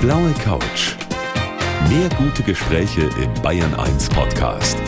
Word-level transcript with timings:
blaue 0.00 0.32
Couch. 0.42 0.96
Mehr 1.90 2.08
gute 2.16 2.42
Gespräche 2.42 3.02
im 3.22 3.42
Bayern 3.42 3.74
1 3.74 4.08
Podcast. 4.08 4.78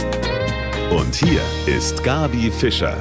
Und 0.91 1.15
hier 1.15 1.43
ist 1.67 2.03
Gabi 2.03 2.51
Fischer. 2.51 2.97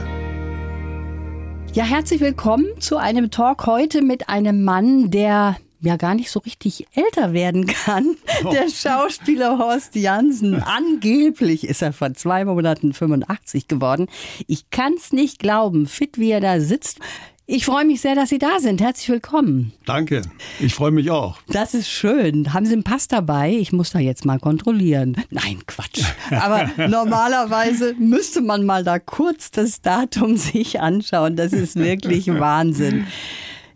Ja, 1.71 1.85
herzlich 1.85 2.19
willkommen 2.19 2.65
zu 2.81 2.97
einem 2.97 3.31
Talk 3.31 3.65
heute 3.65 4.01
mit 4.01 4.27
einem 4.27 4.65
Mann, 4.65 5.09
der 5.09 5.55
ja 5.79 5.95
gar 5.95 6.13
nicht 6.13 6.31
so 6.31 6.41
richtig 6.41 6.85
älter 6.93 7.31
werden 7.31 7.65
kann. 7.65 8.17
Der 8.51 8.67
Schauspieler 8.69 9.57
Horst 9.57 9.95
Jansen. 9.95 10.61
Angeblich 10.63 11.65
ist 11.65 11.81
er 11.81 11.93
vor 11.93 12.13
zwei 12.13 12.43
Monaten 12.43 12.93
85 12.93 13.69
geworden. 13.69 14.07
Ich 14.47 14.69
kann 14.69 14.93
es 14.97 15.13
nicht 15.13 15.39
glauben, 15.39 15.87
fit 15.87 16.17
wie 16.17 16.31
er 16.31 16.41
da 16.41 16.59
sitzt. 16.59 16.99
Ich 17.47 17.65
freue 17.65 17.85
mich 17.85 18.01
sehr, 18.01 18.15
dass 18.15 18.29
Sie 18.29 18.37
da 18.37 18.59
sind. 18.59 18.81
Herzlich 18.81 19.09
willkommen. 19.09 19.73
Danke. 19.85 20.21
Ich 20.59 20.73
freue 20.75 20.91
mich 20.91 21.09
auch. 21.09 21.37
Das 21.47 21.73
ist 21.73 21.89
schön. 21.89 22.53
Haben 22.53 22.65
Sie 22.65 22.73
einen 22.73 22.83
Pass 22.83 23.07
dabei? 23.07 23.51
Ich 23.51 23.73
muss 23.73 23.91
da 23.91 23.99
jetzt 23.99 24.25
mal 24.25 24.39
kontrollieren. 24.39 25.17
Nein, 25.31 25.59
Quatsch. 25.65 26.03
Aber 26.29 26.69
normalerweise 26.87 27.95
müsste 27.97 28.41
man 28.41 28.65
mal 28.65 28.83
da 28.83 28.99
kurz 28.99 29.51
das 29.51 29.81
Datum 29.81 30.37
sich 30.37 30.79
anschauen. 30.79 31.35
Das 31.35 31.51
ist 31.51 31.75
wirklich 31.75 32.27
Wahnsinn. 32.27 33.07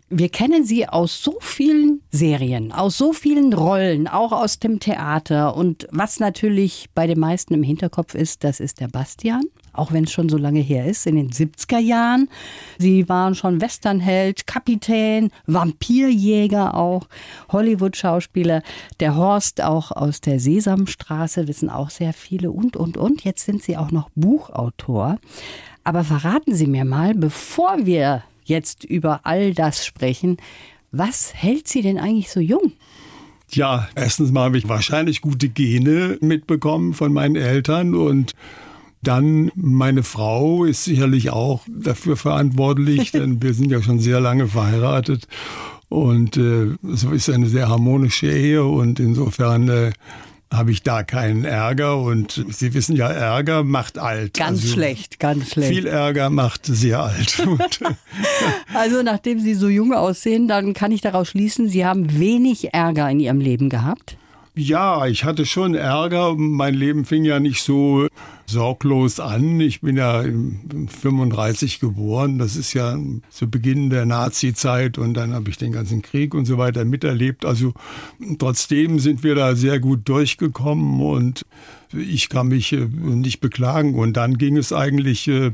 Wir 0.08 0.28
kennen 0.28 0.64
sie 0.64 0.88
aus 0.88 1.20
so 1.20 1.36
vielen 1.40 2.00
Serien, 2.12 2.70
aus 2.70 2.96
so 2.96 3.12
vielen 3.12 3.52
Rollen, 3.52 4.06
auch 4.06 4.30
aus 4.30 4.60
dem 4.60 4.78
Theater. 4.78 5.56
Und 5.56 5.88
was 5.90 6.20
natürlich 6.20 6.86
bei 6.94 7.08
den 7.08 7.18
meisten 7.18 7.54
im 7.54 7.64
Hinterkopf 7.64 8.14
ist, 8.14 8.44
das 8.44 8.60
ist 8.60 8.78
der 8.78 8.86
Bastian 8.86 9.42
auch 9.78 9.92
wenn 9.92 10.04
es 10.04 10.12
schon 10.12 10.28
so 10.28 10.36
lange 10.36 10.60
her 10.60 10.86
ist, 10.86 11.06
in 11.06 11.16
den 11.16 11.30
70er 11.30 11.78
Jahren. 11.78 12.28
Sie 12.78 13.08
waren 13.08 13.34
schon 13.34 13.60
Westernheld, 13.60 14.46
Kapitän, 14.46 15.30
Vampirjäger 15.46 16.74
auch, 16.74 17.08
Hollywood-Schauspieler. 17.50 18.62
Der 19.00 19.16
Horst 19.16 19.62
auch 19.62 19.92
aus 19.92 20.20
der 20.20 20.40
Sesamstraße, 20.40 21.48
wissen 21.48 21.70
auch 21.70 21.90
sehr 21.90 22.12
viele 22.12 22.50
und, 22.50 22.76
und, 22.76 22.96
und. 22.96 23.24
Jetzt 23.24 23.44
sind 23.44 23.62
Sie 23.62 23.76
auch 23.76 23.90
noch 23.90 24.10
Buchautor. 24.14 25.18
Aber 25.84 26.04
verraten 26.04 26.54
Sie 26.54 26.66
mir 26.66 26.84
mal, 26.84 27.14
bevor 27.14 27.86
wir 27.86 28.22
jetzt 28.44 28.84
über 28.84 29.20
all 29.24 29.54
das 29.54 29.84
sprechen, 29.84 30.36
was 30.92 31.34
hält 31.34 31.68
Sie 31.68 31.82
denn 31.82 31.98
eigentlich 31.98 32.30
so 32.30 32.40
jung? 32.40 32.72
Ja, 33.52 33.88
erstens 33.94 34.32
mal 34.32 34.44
habe 34.44 34.58
ich 34.58 34.68
wahrscheinlich 34.68 35.20
gute 35.20 35.48
Gene 35.48 36.18
mitbekommen 36.20 36.94
von 36.94 37.12
meinen 37.12 37.36
Eltern 37.36 37.94
und 37.94 38.34
dann 39.02 39.50
meine 39.54 40.02
Frau 40.02 40.64
ist 40.64 40.84
sicherlich 40.84 41.30
auch 41.30 41.62
dafür 41.68 42.16
verantwortlich, 42.16 43.10
denn 43.12 43.42
wir 43.42 43.54
sind 43.54 43.70
ja 43.70 43.82
schon 43.82 43.98
sehr 43.98 44.20
lange 44.20 44.48
verheiratet 44.48 45.28
und 45.88 46.36
äh, 46.36 46.74
so 46.82 47.10
ist 47.10 47.30
eine 47.30 47.48
sehr 47.48 47.68
harmonische 47.68 48.30
Ehe 48.30 48.64
und 48.64 48.98
insofern 48.98 49.68
äh, 49.68 49.92
habe 50.52 50.70
ich 50.70 50.82
da 50.82 51.02
keinen 51.02 51.44
Ärger 51.44 51.98
und 51.98 52.44
Sie 52.48 52.72
wissen 52.72 52.96
ja, 52.96 53.08
Ärger 53.08 53.64
macht 53.64 53.98
alt. 53.98 54.34
Ganz 54.34 54.62
also 54.62 54.74
schlecht, 54.74 55.18
ganz 55.18 55.50
schlecht. 55.50 55.72
Viel 55.72 55.86
Ärger 55.86 56.30
macht 56.30 56.66
sehr 56.66 57.00
alt. 57.00 57.42
also 58.74 59.02
nachdem 59.02 59.40
Sie 59.40 59.54
so 59.54 59.68
jung 59.68 59.92
aussehen, 59.92 60.46
dann 60.48 60.72
kann 60.72 60.92
ich 60.92 61.00
daraus 61.00 61.28
schließen, 61.28 61.68
Sie 61.68 61.84
haben 61.84 62.18
wenig 62.18 62.72
Ärger 62.72 63.10
in 63.10 63.20
Ihrem 63.20 63.40
Leben 63.40 63.68
gehabt. 63.68 64.16
Ja, 64.54 65.06
ich 65.06 65.24
hatte 65.24 65.44
schon 65.44 65.74
Ärger. 65.74 66.34
Mein 66.34 66.74
Leben 66.74 67.04
fing 67.04 67.24
ja 67.24 67.40
nicht 67.40 67.62
so 67.62 68.06
sorglos 68.46 69.20
an. 69.20 69.60
Ich 69.60 69.80
bin 69.80 69.96
ja 69.96 70.22
35 70.22 71.80
geboren. 71.80 72.38
Das 72.38 72.56
ist 72.56 72.74
ja 72.74 72.98
zu 73.30 73.48
Beginn 73.50 73.90
der 73.90 74.06
Nazi-Zeit 74.06 74.98
und 74.98 75.14
dann 75.14 75.32
habe 75.32 75.50
ich 75.50 75.56
den 75.56 75.72
ganzen 75.72 76.02
Krieg 76.02 76.34
und 76.34 76.44
so 76.44 76.58
weiter 76.58 76.84
miterlebt. 76.84 77.44
Also 77.44 77.72
trotzdem 78.38 78.98
sind 78.98 79.22
wir 79.22 79.34
da 79.34 79.54
sehr 79.54 79.80
gut 79.80 80.08
durchgekommen 80.08 81.00
und 81.00 81.45
ich 81.92 82.28
kann 82.28 82.48
mich 82.48 82.72
äh, 82.72 82.86
nicht 83.00 83.40
beklagen. 83.40 83.94
Und 83.94 84.16
dann 84.16 84.38
ging 84.38 84.56
es 84.56 84.72
eigentlich 84.72 85.28
äh, 85.28 85.52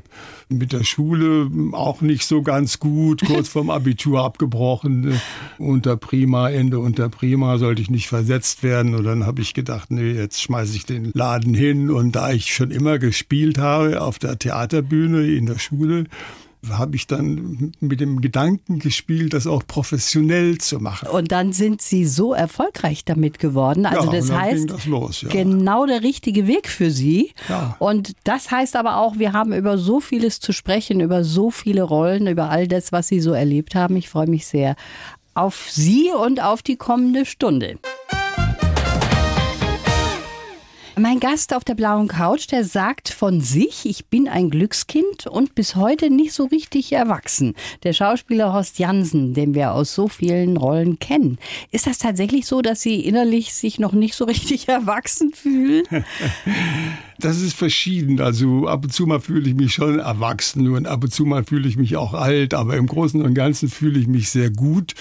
mit 0.49 0.73
der 0.73 0.85
Schule 0.85 1.51
auch 1.73 2.01
nicht 2.01 2.25
so 2.27 2.43
ganz 2.43 2.79
gut. 2.79 3.23
Kurz 3.27 3.49
vorm 3.49 3.71
Abitur 3.71 4.25
abgebrochen. 4.25 5.13
Äh, 5.13 5.17
unter 5.59 5.97
Prima, 5.97 6.51
Ende 6.51 6.79
unter 6.79 7.09
Prima 7.09 7.59
sollte 7.59 7.83
ich 7.83 7.91
nicht 7.91 8.09
versetzt 8.09 8.63
werden. 8.63 8.95
Und 8.95 9.05
dann 9.05 9.27
habe 9.27 9.43
ich 9.43 9.55
gedacht, 9.55 9.91
nee, 9.91 10.13
jetzt 10.13 10.41
schmeiße 10.43 10.75
ich 10.77 10.87
den 10.87 11.11
Laden 11.15 11.55
hin. 11.55 11.91
Und 11.91 12.13
da 12.13 12.33
ich 12.33 12.55
schon 12.55 12.71
immer 12.71 12.99
gespielt 12.99 13.59
habe 13.59 14.01
auf 14.01 14.19
der 14.19 14.39
Theaterbühne 14.39 15.27
in 15.27 15.47
der 15.47 15.59
Schule, 15.59 16.05
habe 16.71 16.95
ich 16.95 17.07
dann 17.07 17.73
mit 17.81 18.01
dem 18.01 18.21
Gedanken 18.21 18.79
gespielt, 18.79 19.35
das 19.35 19.47
auch 19.47 19.67
professionell 19.67 20.59
zu 20.59 20.79
machen. 20.79 21.09
Und 21.09 21.33
dann 21.33 21.53
sind 21.53 21.83
Sie 21.83 22.07
so 22.07 22.35
erfolgreich 22.35 23.05
damit 23.05 23.39
geworden. 23.39 23.85
Also 23.85 24.13
ja, 24.13 24.21
das 24.21 24.31
heißt, 24.31 24.71
das 24.71 24.87
los, 24.87 25.23
ja. 25.23 25.29
genau 25.29 25.87
der 25.87 26.03
richtige 26.03 26.47
Weg 26.47 26.69
für 26.69 26.91
Sie. 26.91 27.33
Ja. 27.49 27.77
Und 27.79 28.13
das 28.25 28.51
heißt 28.51 28.77
aber 28.77 28.99
auch, 28.99 29.19
wir 29.19 29.33
haben 29.33 29.53
über 29.53 29.77
so 29.77 30.01
vieles 30.01 30.39
zu 30.41 30.53
sprechen, 30.53 31.01
über 31.01 31.25
so 31.25 31.51
viele 31.51 31.83
Rollen, 31.83 32.27
über 32.29 32.51
all 32.51 32.69
das, 32.69 32.93
was 32.93 33.09
Sie 33.09 33.21
so 33.21 33.33
erlebt 33.33 33.75
haben. 33.75 33.97
Ich 33.97 34.09
freue 34.09 34.29
mich 34.29 34.47
sehr 34.47 34.77
auf 35.35 35.69
Sie 35.71 36.11
und 36.11 36.43
auf 36.43 36.63
die 36.63 36.77
kommende 36.77 37.25
Stunde. 37.25 37.79
Mein 40.99 41.21
Gast 41.21 41.55
auf 41.55 41.65
der 41.65 41.75
blauen 41.75 42.07
Couch, 42.07 42.51
der 42.51 42.65
sagt 42.65 43.09
von 43.09 43.41
sich, 43.41 43.87
ich 43.87 44.07
bin 44.07 44.29
ein 44.29 44.51
Glückskind 44.51 45.27
und 45.27 45.55
bis 45.55 45.75
heute 45.75 46.11
nicht 46.11 46.35
so 46.35 46.45
richtig 46.45 46.93
erwachsen. 46.93 47.55
Der 47.83 47.95
Schauspieler 47.95 48.53
Horst 48.53 48.79
Jansen, 48.79 49.33
den 49.33 49.55
wir 49.55 49.73
aus 49.73 49.95
so 49.95 50.09
vielen 50.09 50.59
Rollen 50.59 50.99
kennen. 50.99 51.39
Ist 51.71 51.87
das 51.87 51.97
tatsächlich 51.97 52.45
so, 52.45 52.61
dass 52.61 52.83
Sie 52.83 53.01
innerlich 53.01 53.55
sich 53.55 53.79
noch 53.79 53.93
nicht 53.93 54.15
so 54.15 54.27
richtig 54.27 54.69
erwachsen 54.69 55.33
fühlen? 55.33 55.85
Das 57.19 57.41
ist 57.41 57.55
verschieden. 57.55 58.21
Also 58.21 58.67
ab 58.67 58.83
und 58.83 58.93
zu 58.93 59.07
mal 59.07 59.21
fühle 59.21 59.49
ich 59.49 59.55
mich 59.55 59.75
schon 59.75 60.01
erwachsen 60.01 60.67
und 60.75 60.89
ab 60.89 61.05
und 61.05 61.15
zu 61.15 61.25
mal 61.25 61.45
fühle 61.45 61.69
ich 61.69 61.77
mich 61.77 61.97
auch 61.97 62.15
alt, 62.15 62.53
aber 62.53 62.77
im 62.77 62.89
Großen 62.89 63.23
und 63.23 63.35
Ganzen 63.35 63.69
fühle 63.69 64.01
ich 64.01 64.09
mich 64.09 64.31
sehr 64.31 64.51
gut 64.51 64.95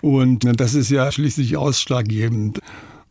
und 0.00 0.46
das 0.60 0.74
ist 0.74 0.90
ja 0.90 1.10
schließlich 1.10 1.56
ausschlaggebend. 1.56 2.60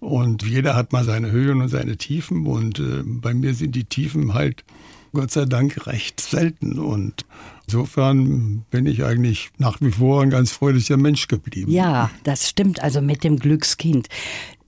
Und 0.04 0.44
jeder 0.44 0.76
hat 0.76 0.92
mal 0.92 1.06
seine 1.06 1.32
Höhen 1.32 1.62
und 1.62 1.70
seine 1.70 1.96
Tiefen. 1.96 2.46
Und 2.46 2.80
äh, 2.80 3.04
bei 3.06 3.34
mir 3.34 3.54
sind 3.54 3.74
die 3.74 3.86
Tiefen 3.86 4.34
halt 4.34 4.66
Gott 5.14 5.32
sei 5.32 5.46
Dank 5.46 5.88
recht 5.88 6.20
selten. 6.20 6.78
Und 6.78 7.26
insofern 7.68 8.66
bin 8.70 8.86
ich 8.86 9.06
eigentlich 9.06 9.52
nach 9.58 9.80
wie 9.80 9.92
vor 9.92 10.22
ein 10.22 10.30
ganz 10.30 10.52
fröhlicher 10.52 10.98
Mensch 10.98 11.28
geblieben. 11.28 11.72
Ja, 11.72 12.12
das 12.24 12.50
stimmt 12.50 12.84
also 12.84 13.02
mit 13.02 13.24
dem 13.24 13.38
Glückskind. 13.40 14.10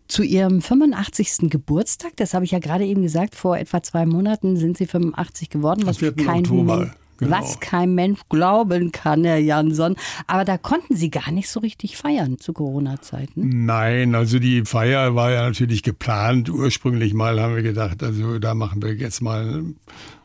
Zu 0.08 0.24
Ihrem 0.24 0.62
85. 0.62 1.50
Geburtstag, 1.50 2.16
das 2.16 2.34
habe 2.34 2.46
ich 2.46 2.52
ja 2.52 2.60
gerade 2.60 2.86
eben 2.86 3.02
gesagt, 3.02 3.36
vor 3.36 3.58
etwa 3.58 3.84
zwei 3.84 4.06
Monaten 4.06 4.56
sind 4.56 4.78
Sie 4.78 4.86
85 4.86 5.50
geworden, 5.50 5.82
was 5.86 5.98
kein 5.98 6.42
Oktober. 6.42 6.96
Genau. 7.18 7.38
Was 7.38 7.60
kein 7.60 7.96
Mensch 7.96 8.20
glauben 8.30 8.92
kann, 8.92 9.24
Herr 9.24 9.38
Jansson. 9.38 9.96
Aber 10.28 10.46
da 10.46 10.58
konnten 10.58 10.96
Sie 10.96 11.10
gar 11.10 11.32
nicht 11.32 11.50
so 11.50 11.60
richtig 11.62 11.98
feiern 11.98 12.38
zu 12.40 12.54
Corona-Zeiten. 12.54 13.66
Nein, 13.66 14.16
also 14.16 14.40
die 14.40 14.66
Feier 14.66 15.16
war 15.16 15.32
ja 15.32 15.44
natürlich 15.44 15.84
geplant. 15.84 16.50
Ursprünglich 16.50 17.14
mal 17.14 17.40
haben 17.40 17.56
wir 17.56 17.64
gedacht, 17.64 18.04
also 18.04 18.40
da 18.40 18.54
machen 18.54 18.82
wir 18.82 18.94
jetzt 18.96 19.22
mal 19.22 19.64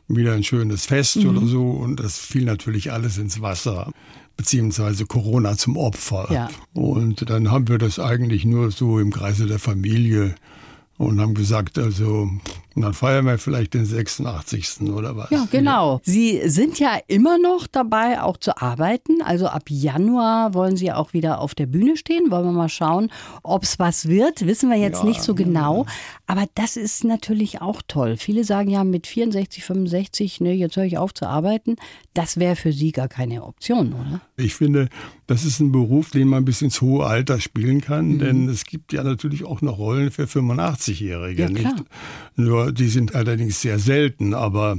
wieder 0.09 0.33
ein 0.33 0.43
schönes 0.43 0.87
Fest 0.87 1.17
mhm. 1.17 1.29
oder 1.29 1.47
so. 1.47 1.71
Und 1.71 2.01
das 2.01 2.19
fiel 2.19 2.45
natürlich 2.45 2.93
alles 2.93 3.19
ins 3.19 3.41
Wasser 3.41 3.93
beziehungsweise 4.37 5.05
Corona 5.05 5.57
zum 5.57 5.77
Opfer. 5.77 6.27
Ja. 6.33 6.49
Und 6.73 7.29
dann 7.29 7.51
haben 7.51 7.69
wir 7.69 7.77
das 7.77 7.99
eigentlich 7.99 8.47
nur 8.47 8.71
so 8.71 8.99
im 8.99 9.13
Kreise 9.13 9.47
der 9.47 9.59
Familie 9.59 10.35
und 10.97 11.21
haben 11.21 11.35
gesagt, 11.35 11.79
also 11.79 12.31
dann 12.77 12.95
feiern 12.95 13.27
wir 13.27 13.39
vielleicht 13.39 13.75
den 13.75 13.85
86. 13.85 14.83
oder 14.83 15.17
was. 15.17 15.31
Ja, 15.31 15.47
genau. 15.51 16.01
Sie 16.05 16.41
sind 16.49 16.79
ja 16.79 16.99
immer 17.09 17.39
noch 17.39 17.67
dabei, 17.67 18.23
auch 18.23 18.37
zu 18.37 18.61
arbeiten. 18.61 19.23
Also 19.23 19.49
ab 19.49 19.65
Januar 19.69 20.55
wollen 20.55 20.77
Sie 20.77 20.93
auch 20.93 21.13
wieder 21.13 21.41
auf 21.41 21.55
der 21.55 21.67
Bühne 21.67 21.97
stehen. 21.97 22.31
Wollen 22.31 22.45
wir 22.45 22.53
mal 22.53 22.69
schauen, 22.69 23.11
ob 23.43 23.65
es 23.65 23.79
was 23.79 24.09
wird. 24.09 24.47
Wissen 24.47 24.71
wir 24.71 24.77
jetzt 24.77 25.03
ja, 25.03 25.09
nicht 25.09 25.23
so 25.23 25.35
genau. 25.35 25.87
Aber 26.27 26.47
das 26.55 26.77
ist 26.77 27.05
natürlich 27.05 27.61
auch 27.61 27.83
toll. 27.87 28.17
Viele 28.17 28.45
sagen 28.45 28.71
ja 28.71 28.85
mit 28.85 29.07
64, 29.07 29.65
65, 29.65 30.41
ne, 30.41 30.53
jetzt 30.55 30.77
höre 30.77 30.85
ich 30.85 30.99
auf 30.99 31.13
zu 31.13 31.27
arbeiten. 31.27 31.77
Das 32.15 32.39
wäre 32.39 32.57
für 32.57 32.73
Sie 32.73 32.93
gar 32.93 33.09
keine 33.09 33.45
Option, 33.45 33.93
oder? 33.93 34.21
Ich 34.37 34.55
finde, 34.55 34.89
das 35.27 35.45
ist 35.45 35.61
ein 35.61 35.73
Beruf, 35.73 36.11
den 36.11 36.29
man 36.29 36.45
bis 36.45 36.63
ins 36.63 36.81
hohe 36.81 37.07
Alter 37.07 37.41
spielen 37.41 37.81
kann. 37.81 38.15
Mhm. 38.15 38.19
Denn 38.19 38.49
es 38.49 38.65
gibt 38.65 38.93
ja 38.93 39.03
natürlich 39.03 39.45
auch 39.45 39.61
noch 39.63 39.79
Rollen 39.79 40.11
für 40.11 40.25
85-Jährige. 40.25 41.43
Ja, 41.43 41.49
nicht 41.49 41.85
nur, 42.37 42.60
die 42.67 42.89
sind 42.89 43.15
allerdings 43.15 43.61
sehr 43.61 43.79
selten, 43.79 44.35
aber 44.35 44.79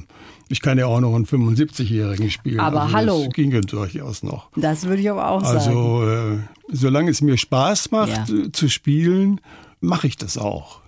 ich 0.50 0.62
kann 0.62 0.78
ja 0.78 0.86
auch 0.86 1.00
noch 1.00 1.16
einen 1.16 1.26
75-Jährigen 1.26 2.30
spielen. 2.30 2.60
Aber 2.60 2.84
also 2.84 2.94
hallo. 2.94 3.24
Das 3.26 3.34
ginge 3.34 3.62
durchaus 3.62 4.22
noch. 4.24 4.50
Das 4.56 4.84
würde 4.86 5.02
ich 5.02 5.10
aber 5.10 5.30
auch 5.30 5.44
also, 5.44 5.60
sagen. 5.60 5.78
Also, 5.78 6.10
äh, 6.10 6.38
solange 6.72 7.12
es 7.12 7.22
mir 7.22 7.38
Spaß 7.38 7.92
macht 7.92 8.30
ja. 8.30 8.36
Äh, 8.36 8.52
zu 8.52 8.70
spielen, 8.70 9.40
mache 9.80 10.08
ich 10.08 10.18
das 10.18 10.38
auch. 10.38 10.81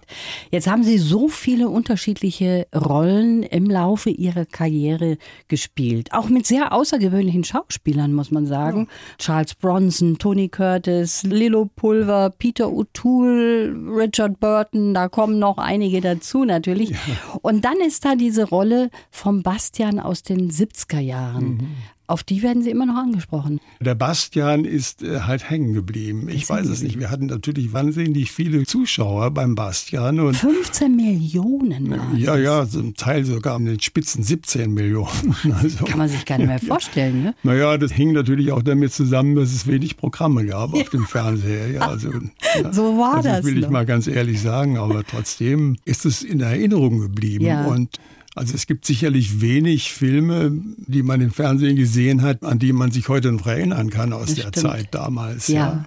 Jetzt 0.52 0.68
haben 0.68 0.84
Sie 0.84 0.98
so 0.98 1.28
viele 1.28 1.70
unterschiedliche 1.70 2.68
Rollen 2.76 3.44
im 3.44 3.70
Laufe 3.70 4.10
Ihrer 4.10 4.46
Karriere 4.46 5.18
gespielt. 5.48 6.14
Auch 6.14 6.30
mit 6.30 6.46
sehr 6.46 6.74
außergewöhnlichen 6.74 7.44
Schauspielern, 7.44 8.14
muss 8.14 8.32
man 8.32 8.46
sagen. 8.46 8.88
Ja. 8.90 9.18
Charles 9.18 9.56
Bronson, 9.56 10.18
Tony 10.18 10.50
Curtis, 10.50 11.24
Lilo 11.24 11.70
Pulver, 11.76 12.32
Peter 12.38 12.68
O'Toole, 12.68 13.74
Richard 13.98 14.40
Burton, 14.40 14.94
da 14.94 15.08
kommen 15.08 15.40
noch 15.40 15.58
einige 15.58 16.02
dazu 16.02 16.46
natürlich. 16.46 16.90
Ja. 16.92 16.98
Und 17.42 17.66
dann 17.66 17.78
ist 17.86 18.06
da 18.06 18.16
diese 18.16 18.48
Rolle 18.48 18.90
vom 19.12 19.44
Bastian 19.44 20.00
aus 20.00 20.24
den 20.24 20.52
70er 20.52 21.00
Jahren. 21.00 21.46
Mhm. 21.46 21.68
Auf 22.06 22.24
die 22.24 22.44
werden 22.44 22.62
Sie 22.62 22.70
immer 22.70 22.86
noch 22.86 22.98
angesprochen. 22.98 23.62
Der 23.80 23.96
Bastian 23.96 24.66
ist 24.66 25.04
äh, 25.04 25.22
halt 25.22 25.50
hängen 25.50 25.74
geblieben. 25.74 26.28
Ich 26.28 26.50
weiß 26.50 26.68
es 26.68 26.84
nicht. 26.84 27.00
Wir 27.00 27.10
hatten 27.10 27.28
natürlich 27.28 27.72
wahnsinnig 27.72 28.30
viele 28.30 28.66
Zuschauer 28.66 29.32
beim 29.32 29.56
Bastian. 29.56 30.20
Und 30.20 30.36
15 30.36 30.94
Millionen. 30.98 31.96
Ja, 32.18 32.36
ja, 32.36 32.68
zum 32.68 32.96
Teil 32.96 33.24
sogar 33.24 33.58
in 33.58 33.66
den 33.66 33.80
Spitzen 33.80 34.24
17 34.24 34.74
Millionen. 34.74 35.36
Also, 35.54 35.86
kann 35.86 35.98
man 36.00 36.10
sich 36.10 36.26
gar 36.26 36.38
nicht 36.38 36.48
mehr 36.48 36.60
vorstellen. 36.68 37.24
Ne? 37.24 37.36
Naja, 37.44 37.78
das 37.78 37.92
hing 37.92 38.12
natürlich 38.12 38.52
auch 38.52 38.64
damit 38.64 38.92
zusammen, 38.92 39.36
dass 39.36 39.54
es 39.54 39.68
wenig 39.68 39.98
Programme 39.98 40.46
gab 40.46 40.74
auf 40.74 40.90
dem 40.90 41.06
Fernseher. 41.06 41.70
Ja, 41.70 41.88
also, 41.88 42.12
ja, 42.12 42.72
so 42.74 42.98
war 42.98 43.16
also 43.18 43.30
das. 43.30 43.46
will 43.46 43.56
noch. 43.56 43.62
ich 43.62 43.70
mal 43.70 43.86
ganz 43.86 44.08
ehrlich 44.08 44.42
sagen. 44.42 44.78
Aber 44.78 45.04
trotzdem 45.06 45.78
ist 45.86 46.06
es 46.06 46.22
in 46.22 46.42
Erinnerung 46.42 47.00
geblieben. 47.00 47.46
Ja. 47.46 47.66
Und 47.66 48.00
also 48.36 48.56
es 48.56 48.66
gibt 48.66 48.86
sicherlich 48.86 49.42
wenig 49.42 49.94
Filme, 49.94 50.52
die 50.78 51.04
man 51.04 51.22
im 51.22 51.32
Fernsehen 51.32 51.76
gesehen 51.76 52.22
hat, 52.22 52.44
an 52.44 52.60
die 52.60 52.74
man 52.74 52.92
sich 52.92 53.08
heute 53.08 53.32
noch 53.32 53.46
erinnern 53.46 53.90
kann 53.90 54.12
aus 54.12 54.28
das 54.28 54.36
der 54.36 54.42
stimmt. 54.48 54.58
Zeit 54.58 54.88
damals. 54.92 55.48
Ja. 55.48 55.56
ja. 55.56 55.86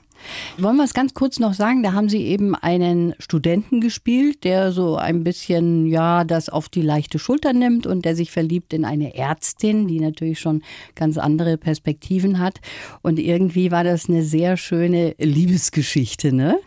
Wollen 0.59 0.77
wir 0.77 0.85
es 0.85 0.95
ganz 0.95 1.15
kurz 1.15 1.39
noch 1.39 1.55
sagen? 1.55 1.83
Da 1.83 1.93
haben 1.93 2.09
Sie 2.09 2.23
eben 2.23 2.55
einen 2.55 3.15
Studenten 3.19 3.81
gespielt, 3.81 4.45
der 4.45 4.73
so 4.73 4.97
ein 4.97 5.25
bisschen, 5.25 5.87
ja, 5.87 6.25
das 6.25 6.49
auf 6.49 6.69
die 6.69 6.83
leichte 6.83 7.19
Schulter 7.19 7.53
nimmt 7.53 7.87
und 7.87 8.05
der 8.05 8.17
sich 8.17 8.31
verliebt 8.31 8.73
in 8.73 8.85
eine 8.85 9.15
Ärztin, 9.15 9.89
die 9.89 10.01
natürlich 10.01 10.41
schon 10.41 10.63
ganz 10.95 11.19
andere 11.19 11.57
Perspektiven 11.57 12.39
hat. 12.39 12.61
Und 13.03 13.19
irgendwie 13.19 13.71
war 13.71 13.85
das 13.85 14.09
eine 14.09 14.23
sehr 14.23 14.57
schöne 14.57 15.15
Liebesgeschichte, 15.19 16.33
ne? 16.33 16.59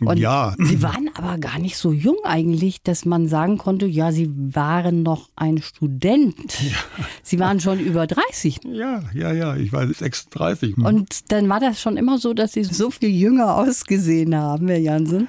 Und 0.00 0.18
ja. 0.18 0.54
Sie 0.58 0.82
waren 0.82 1.10
aber 1.14 1.38
gar 1.38 1.58
nicht 1.58 1.76
so 1.76 1.92
jung 1.92 2.16
eigentlich, 2.24 2.82
dass 2.82 3.04
man 3.04 3.28
sagen 3.28 3.58
konnte, 3.58 3.86
ja, 3.86 4.12
Sie 4.12 4.30
waren 4.34 5.02
noch 5.02 5.28
ein 5.36 5.62
Student. 5.62 6.60
Ja. 6.60 7.04
Sie 7.22 7.38
waren 7.38 7.60
schon 7.60 7.80
über 7.80 8.06
30. 8.06 8.60
Ja, 8.64 9.02
ja, 9.14 9.32
ja, 9.32 9.56
ich 9.56 9.72
war 9.72 9.86
36. 9.86 10.76
Und 10.78 11.32
dann 11.32 11.48
war 11.48 11.60
das 11.60 11.80
schon 11.80 11.96
immer 11.96 12.18
so, 12.18 12.34
dass 12.34 12.52
Sie 12.52 12.64
so 12.64 12.90
viel 12.90 13.07
jünger 13.08 13.56
ausgesehen 13.56 14.34
haben, 14.34 14.68
Herr 14.68 14.78
Jansen. 14.78 15.28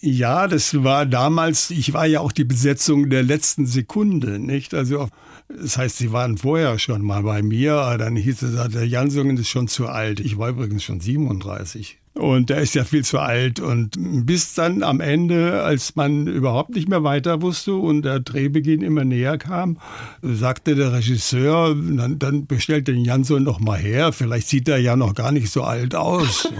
Ja, 0.00 0.48
das 0.48 0.82
war 0.82 1.04
damals, 1.04 1.70
ich 1.70 1.92
war 1.92 2.06
ja 2.06 2.20
auch 2.20 2.32
die 2.32 2.44
Besetzung 2.44 3.10
der 3.10 3.22
letzten 3.22 3.66
Sekunde, 3.66 4.38
nicht? 4.38 4.72
Also, 4.72 5.08
das 5.48 5.76
heißt, 5.76 5.98
sie 5.98 6.10
waren 6.10 6.38
vorher 6.38 6.78
schon 6.78 7.02
mal 7.02 7.22
bei 7.22 7.42
mir, 7.42 7.96
dann 7.98 8.16
hieß 8.16 8.42
es, 8.42 8.72
der 8.72 8.86
Jansungen 8.86 9.36
ist 9.36 9.48
schon 9.48 9.68
zu 9.68 9.88
alt. 9.88 10.20
Ich 10.20 10.38
war 10.38 10.50
übrigens 10.50 10.84
schon 10.84 11.00
37. 11.00 11.98
Und 12.14 12.50
der 12.50 12.58
ist 12.58 12.74
ja 12.74 12.84
viel 12.84 13.04
zu 13.04 13.18
alt. 13.18 13.60
Und 13.60 13.96
bis 14.26 14.54
dann 14.54 14.82
am 14.82 15.00
Ende, 15.00 15.62
als 15.62 15.96
man 15.96 16.26
überhaupt 16.26 16.70
nicht 16.70 16.88
mehr 16.88 17.04
weiter 17.04 17.40
wusste 17.40 17.74
und 17.74 18.02
der 18.02 18.20
Drehbeginn 18.20 18.82
immer 18.82 19.04
näher 19.04 19.38
kam, 19.38 19.78
sagte 20.22 20.74
der 20.74 20.92
Regisseur, 20.92 21.74
dann, 21.74 22.18
dann 22.18 22.46
bestellt 22.46 22.88
den 22.88 23.04
Jansson 23.04 23.42
noch 23.42 23.60
mal 23.60 23.78
her. 23.78 24.12
Vielleicht 24.12 24.48
sieht 24.48 24.68
er 24.68 24.78
ja 24.78 24.96
noch 24.96 25.14
gar 25.14 25.30
nicht 25.30 25.50
so 25.50 25.62
alt 25.62 25.94
aus. 25.94 26.52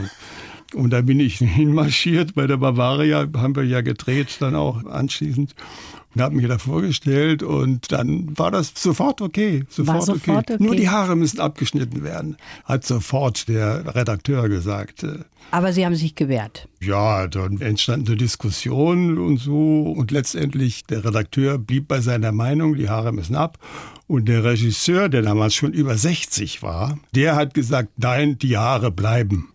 Und 0.75 0.91
da 0.91 1.03
bin 1.03 1.21
ich 1.21 1.39
hinmarschiert 1.39 2.35
bei 2.35 2.47
der 2.47 2.57
Bavaria, 2.57 3.27
haben 3.37 3.57
wir 3.57 3.65
ja 3.65 3.81
gedreht 3.81 4.37
dann 4.41 4.55
auch 4.55 4.85
anschließend 4.85 5.55
und 6.15 6.23
habe 6.23 6.35
mich 6.35 6.49
da 6.49 6.59
vorgestellt 6.59 7.43
und 7.43 7.93
dann 7.93 8.37
war 8.37 8.51
das 8.51 8.73
sofort 8.75 9.21
okay. 9.21 9.65
Sofort, 9.69 10.05
sofort 10.05 10.45
okay. 10.45 10.55
okay. 10.55 10.65
Nur 10.65 10.75
die 10.75 10.89
Haare 10.89 11.17
müssen 11.17 11.41
abgeschnitten 11.41 12.03
werden, 12.03 12.37
hat 12.65 12.85
sofort 12.85 13.49
der 13.49 13.95
Redakteur 13.95 14.49
gesagt. 14.49 15.07
Aber 15.53 15.73
Sie 15.73 15.85
haben 15.85 15.95
sich 15.95 16.15
gewehrt. 16.15 16.69
Ja, 16.81 17.27
dann 17.27 17.61
entstand 17.61 18.09
eine 18.09 18.17
Diskussion 18.17 19.19
und 19.19 19.39
so 19.39 19.83
und 19.83 20.11
letztendlich 20.11 20.85
der 20.85 21.05
Redakteur 21.05 21.59
blieb 21.59 21.89
bei 21.89 22.01
seiner 22.01 22.33
Meinung, 22.33 22.75
die 22.75 22.89
Haare 22.89 23.13
müssen 23.13 23.37
ab. 23.37 23.59
Und 24.07 24.29
der 24.29 24.43
Regisseur, 24.43 25.09
der 25.09 25.23
damals 25.23 25.55
schon 25.55 25.73
über 25.73 25.97
60 25.97 26.65
war, 26.65 26.99
der 27.15 27.37
hat 27.37 27.55
gesagt, 27.55 27.91
nein, 27.97 28.39
die 28.39 28.57
Haare 28.57 28.91
bleiben. 28.91 29.53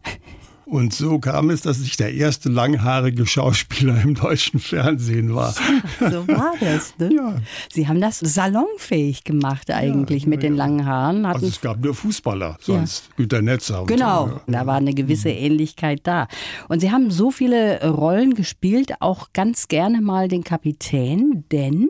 Und 0.65 0.93
so 0.93 1.19
kam 1.19 1.51
es, 1.51 1.61
dass 1.61 1.81
ich 1.81 1.95
der 1.95 2.13
erste 2.13 2.49
langhaarige 2.49 3.25
Schauspieler 3.25 4.01
im 4.01 4.15
deutschen 4.15 4.59
Fernsehen 4.59 5.33
war. 5.35 5.53
So 5.99 6.27
war 6.27 6.53
das, 6.59 6.93
ne? 6.97 7.09
Ja. 7.13 7.35
Sie 7.71 7.87
haben 7.87 8.01
das 8.01 8.19
salonfähig 8.19 9.23
gemacht 9.23 9.71
eigentlich 9.71 10.23
ja, 10.23 10.29
mit 10.29 10.43
ja, 10.43 10.49
den 10.49 10.57
langen 10.57 10.85
Haaren. 10.85 11.27
Hatten 11.27 11.35
also 11.35 11.47
es 11.47 11.61
gab 11.61 11.83
nur 11.83 11.93
Fußballer, 11.93 12.57
sonst 12.59 13.15
Günter 13.15 13.41
Netzer. 13.41 13.85
genau, 13.85 14.27
so, 14.27 14.41
da 14.47 14.65
war 14.65 14.75
eine 14.75 14.93
gewisse 14.93 15.29
mhm. 15.29 15.35
Ähnlichkeit 15.37 16.01
da. 16.03 16.27
Und 16.67 16.81
Sie 16.81 16.91
haben 16.91 17.11
so 17.11 17.31
viele 17.31 17.87
Rollen 17.87 18.33
gespielt, 18.33 18.93
auch 18.99 19.29
ganz 19.33 19.67
gerne 19.67 20.01
mal 20.01 20.27
den 20.27 20.43
Kapitän, 20.43 21.45
denn 21.51 21.89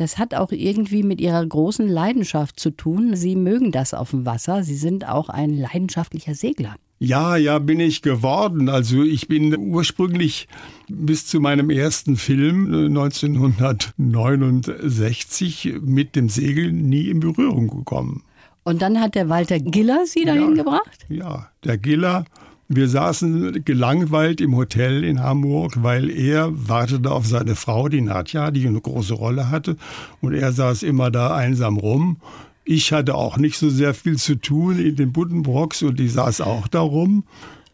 das 0.00 0.16
hat 0.16 0.34
auch 0.34 0.50
irgendwie 0.50 1.02
mit 1.02 1.20
Ihrer 1.20 1.44
großen 1.44 1.86
Leidenschaft 1.86 2.58
zu 2.58 2.70
tun. 2.70 3.16
Sie 3.16 3.36
mögen 3.36 3.70
das 3.70 3.92
auf 3.92 4.08
dem 4.10 4.24
Wasser. 4.24 4.62
Sie 4.62 4.76
sind 4.76 5.06
auch 5.06 5.28
ein 5.28 5.50
leidenschaftlicher 5.50 6.34
Segler. 6.34 6.76
Ja, 7.00 7.36
ja, 7.36 7.58
bin 7.58 7.80
ich 7.80 8.00
geworden. 8.00 8.70
Also 8.70 9.02
ich 9.02 9.28
bin 9.28 9.54
ursprünglich 9.58 10.48
bis 10.88 11.26
zu 11.26 11.38
meinem 11.38 11.68
ersten 11.68 12.16
Film 12.16 12.88
1969 12.88 15.66
äh, 15.66 15.78
mit 15.80 16.16
dem 16.16 16.30
Segel 16.30 16.72
nie 16.72 17.08
in 17.08 17.20
Berührung 17.20 17.68
gekommen. 17.68 18.22
Und 18.64 18.80
dann 18.80 18.98
hat 19.00 19.14
der 19.14 19.28
Walter 19.28 19.58
Giller 19.58 20.06
Sie 20.06 20.24
dahin 20.24 20.56
ja, 20.56 20.62
gebracht? 20.62 21.04
Ja, 21.10 21.50
der 21.64 21.76
Giller. 21.76 22.24
Wir 22.72 22.88
saßen 22.88 23.64
gelangweilt 23.64 24.40
im 24.40 24.54
Hotel 24.54 25.02
in 25.02 25.20
Hamburg, 25.20 25.82
weil 25.82 26.08
er 26.08 26.52
wartete 26.68 27.10
auf 27.10 27.26
seine 27.26 27.56
Frau, 27.56 27.88
die 27.88 28.00
Nadja, 28.00 28.52
die 28.52 28.64
eine 28.64 28.80
große 28.80 29.14
Rolle 29.14 29.50
hatte. 29.50 29.76
Und 30.20 30.34
er 30.34 30.52
saß 30.52 30.84
immer 30.84 31.10
da 31.10 31.34
einsam 31.34 31.78
rum. 31.78 32.18
Ich 32.64 32.92
hatte 32.92 33.16
auch 33.16 33.38
nicht 33.38 33.58
so 33.58 33.70
sehr 33.70 33.92
viel 33.92 34.18
zu 34.18 34.36
tun 34.36 34.78
in 34.78 34.94
den 34.94 35.12
Buddenbrocks 35.12 35.82
und 35.82 35.98
die 35.98 36.06
saß 36.06 36.42
auch 36.42 36.68
darum. 36.68 37.24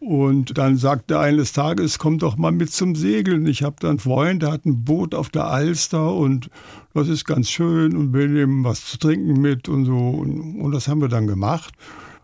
Und 0.00 0.56
dann 0.56 0.78
sagte 0.78 1.18
eines 1.18 1.52
Tages, 1.52 1.98
komm 1.98 2.16
doch 2.16 2.38
mal 2.38 2.52
mit 2.52 2.72
zum 2.72 2.96
Segeln. 2.96 3.46
Ich 3.46 3.62
habe 3.62 3.76
da 3.78 3.90
einen 3.90 3.98
Freund, 3.98 4.40
der 4.40 4.52
hat 4.52 4.64
ein 4.64 4.82
Boot 4.86 5.14
auf 5.14 5.28
der 5.28 5.44
Alster 5.48 6.14
und 6.14 6.48
das 6.94 7.08
ist 7.08 7.26
ganz 7.26 7.50
schön 7.50 7.94
und 7.94 8.14
will 8.14 8.34
ihm 8.34 8.64
was 8.64 8.86
zu 8.86 8.96
trinken 8.96 9.42
mit 9.42 9.68
und 9.68 9.84
so. 9.84 9.94
Und, 9.94 10.58
und 10.58 10.72
das 10.72 10.88
haben 10.88 11.02
wir 11.02 11.08
dann 11.08 11.26
gemacht. 11.26 11.74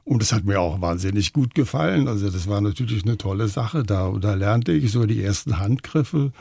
Und 0.05 0.21
das 0.21 0.33
hat 0.33 0.45
mir 0.45 0.61
auch 0.61 0.81
wahnsinnig 0.81 1.33
gut 1.33 1.55
gefallen. 1.55 2.09
Also 2.09 2.31
das 2.31 2.49
war 2.49 2.61
natürlich 2.61 3.05
eine 3.05 3.19
tolle 3.19 3.49
Sache 3.49 3.85
da. 3.85 4.13
Da 4.21 4.35
lernte 4.35 4.73
ich 4.73 4.91
so 4.91 5.07
die 5.07 5.23
ersten 5.23 5.59
Handgriffe. 5.59 6.33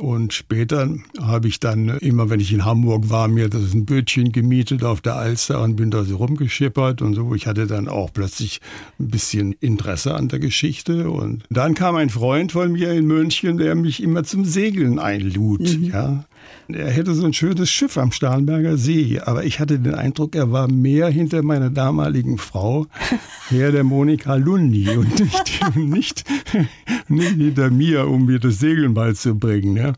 Und 0.00 0.32
später 0.32 0.88
habe 1.20 1.46
ich 1.48 1.60
dann 1.60 1.88
immer, 1.98 2.28
wenn 2.28 2.40
ich 2.40 2.52
in 2.52 2.64
Hamburg 2.64 3.10
war, 3.10 3.28
mir 3.28 3.48
das 3.48 3.74
ein 3.74 3.84
Bötchen 3.84 4.32
gemietet 4.32 4.82
auf 4.82 5.00
der 5.00 5.14
Alster 5.16 5.62
und 5.62 5.76
bin 5.76 5.90
da 5.90 6.02
so 6.04 6.16
rumgeschippert 6.16 7.00
und 7.00 7.14
so. 7.14 7.34
Ich 7.34 7.46
hatte 7.46 7.66
dann 7.66 7.88
auch 7.88 8.12
plötzlich 8.12 8.60
ein 8.98 9.08
bisschen 9.08 9.52
Interesse 9.60 10.14
an 10.14 10.28
der 10.28 10.40
Geschichte. 10.40 11.10
Und 11.10 11.44
dann 11.48 11.74
kam 11.74 11.94
ein 11.96 12.10
Freund 12.10 12.52
von 12.52 12.72
mir 12.72 12.92
in 12.92 13.06
München, 13.06 13.56
der 13.56 13.74
mich 13.76 14.02
immer 14.02 14.24
zum 14.24 14.44
Segeln 14.44 14.98
einlud. 14.98 15.60
Mhm. 15.60 15.84
Ja. 15.84 16.24
Er 16.68 16.90
hätte 16.90 17.14
so 17.14 17.26
ein 17.26 17.32
schönes 17.32 17.70
Schiff 17.70 17.98
am 17.98 18.10
Starnberger 18.10 18.76
See, 18.76 19.20
aber 19.20 19.44
ich 19.44 19.60
hatte 19.60 19.78
den 19.78 19.94
Eindruck, 19.94 20.34
er 20.34 20.50
war 20.50 20.70
mehr 20.70 21.08
hinter 21.08 21.42
meiner 21.42 21.70
damaligen 21.70 22.38
Frau, 22.38 22.86
her 23.50 23.70
der 23.70 23.84
Monika 23.84 24.36
Lundi 24.36 24.88
und 24.96 25.20
nicht, 25.20 25.76
nicht, 25.76 26.24
nicht 27.08 27.36
hinter 27.36 27.70
mir, 27.70 28.08
um 28.08 28.26
mir 28.26 28.38
das 28.38 28.58
Segeln 28.60 28.94
beizubringen. 28.94 29.76
Ja. 29.84 29.92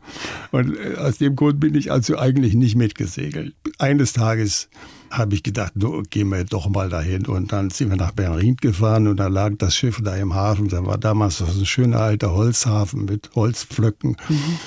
Und 0.51 0.77
äh, 0.77 0.95
aus 0.97 1.17
dem 1.17 1.35
Grund 1.35 1.59
bin 1.59 1.75
ich 1.75 1.91
also 1.91 2.17
eigentlich 2.17 2.53
nicht 2.53 2.75
mitgesegelt. 2.75 3.55
Eines 3.79 4.13
Tages 4.13 4.69
habe 5.09 5.35
ich 5.35 5.43
gedacht, 5.43 5.73
no, 5.75 6.03
gehen 6.09 6.29
wir 6.29 6.43
doch 6.43 6.67
mal 6.69 6.89
dahin. 6.89 7.25
Und 7.25 7.51
dann 7.51 7.69
sind 7.69 7.89
wir 7.89 7.97
nach 7.97 8.11
Berlin 8.11 8.57
gefahren 8.57 9.07
und 9.07 9.17
da 9.17 9.27
lag 9.27 9.53
das 9.57 9.75
Schiff 9.75 10.01
da 10.03 10.15
im 10.15 10.33
Hafen. 10.33 10.67
Da 10.67 10.85
war 10.85 10.97
damals 10.97 11.37
so 11.37 11.45
ein 11.45 11.65
schöner 11.65 12.01
alter 12.01 12.33
Holzhafen 12.33 13.05
mit 13.05 13.29
Holzpflöcken. 13.35 14.17
Mhm. 14.27 14.59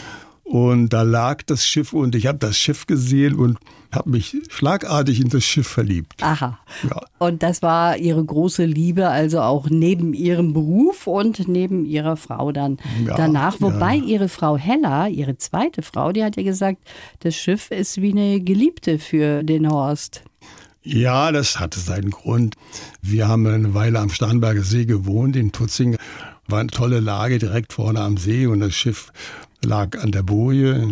Und 0.50 0.88
da 0.88 1.02
lag 1.02 1.44
das 1.44 1.64
Schiff 1.64 1.92
und 1.92 2.16
ich 2.16 2.26
habe 2.26 2.38
das 2.38 2.58
Schiff 2.58 2.88
gesehen 2.88 3.36
und 3.36 3.56
habe 3.92 4.10
mich 4.10 4.36
schlagartig 4.48 5.20
in 5.20 5.28
das 5.28 5.44
Schiff 5.44 5.68
verliebt. 5.68 6.20
Aha. 6.24 6.58
Ja. 6.82 7.02
Und 7.18 7.44
das 7.44 7.62
war 7.62 7.96
Ihre 7.96 8.24
große 8.24 8.64
Liebe, 8.64 9.06
also 9.06 9.42
auch 9.42 9.70
neben 9.70 10.12
Ihrem 10.12 10.52
Beruf 10.52 11.06
und 11.06 11.46
neben 11.46 11.86
Ihrer 11.86 12.16
Frau 12.16 12.50
dann 12.50 12.78
ja, 13.06 13.14
danach. 13.14 13.60
Wobei 13.60 13.94
ja. 13.94 14.04
Ihre 14.04 14.28
Frau 14.28 14.56
Hella, 14.56 15.06
Ihre 15.06 15.38
zweite 15.38 15.82
Frau, 15.82 16.10
die 16.10 16.24
hat 16.24 16.36
ja 16.36 16.42
gesagt, 16.42 16.78
das 17.20 17.36
Schiff 17.36 17.70
ist 17.70 18.02
wie 18.02 18.10
eine 18.10 18.40
Geliebte 18.40 18.98
für 18.98 19.44
den 19.44 19.70
Horst. 19.70 20.24
Ja, 20.82 21.30
das 21.30 21.60
hatte 21.60 21.78
seinen 21.78 22.10
Grund. 22.10 22.56
Wir 23.02 23.28
haben 23.28 23.46
eine 23.46 23.72
Weile 23.74 24.00
am 24.00 24.10
Starnberger 24.10 24.62
See 24.62 24.84
gewohnt, 24.84 25.36
in 25.36 25.52
Tutzing 25.52 25.96
War 26.48 26.58
eine 26.58 26.70
tolle 26.70 26.98
Lage 26.98 27.38
direkt 27.38 27.72
vorne 27.72 28.00
am 28.00 28.16
See 28.16 28.48
und 28.48 28.58
das 28.58 28.74
Schiff 28.74 29.12
lag 29.64 29.98
an 29.98 30.12
der 30.12 30.22
Boje. 30.22 30.88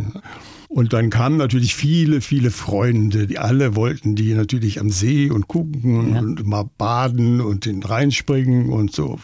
Und 0.69 0.93
dann 0.93 1.09
kamen 1.09 1.39
natürlich 1.39 1.75
viele, 1.75 2.21
viele 2.21 2.51
Freunde, 2.51 3.27
die 3.27 3.39
alle 3.39 3.75
wollten 3.75 4.15
die 4.15 4.35
natürlich 4.35 4.81
am 4.81 4.91
See 4.91 5.31
und 5.31 5.49
gucken 5.49 6.15
ja. 6.15 6.21
und 6.21 6.47
mal 6.47 6.69
baden 6.77 7.41
und 7.41 7.67
in 7.67 7.83
reinspringen 7.83 8.69
und 8.69 8.93
so. 8.93 9.19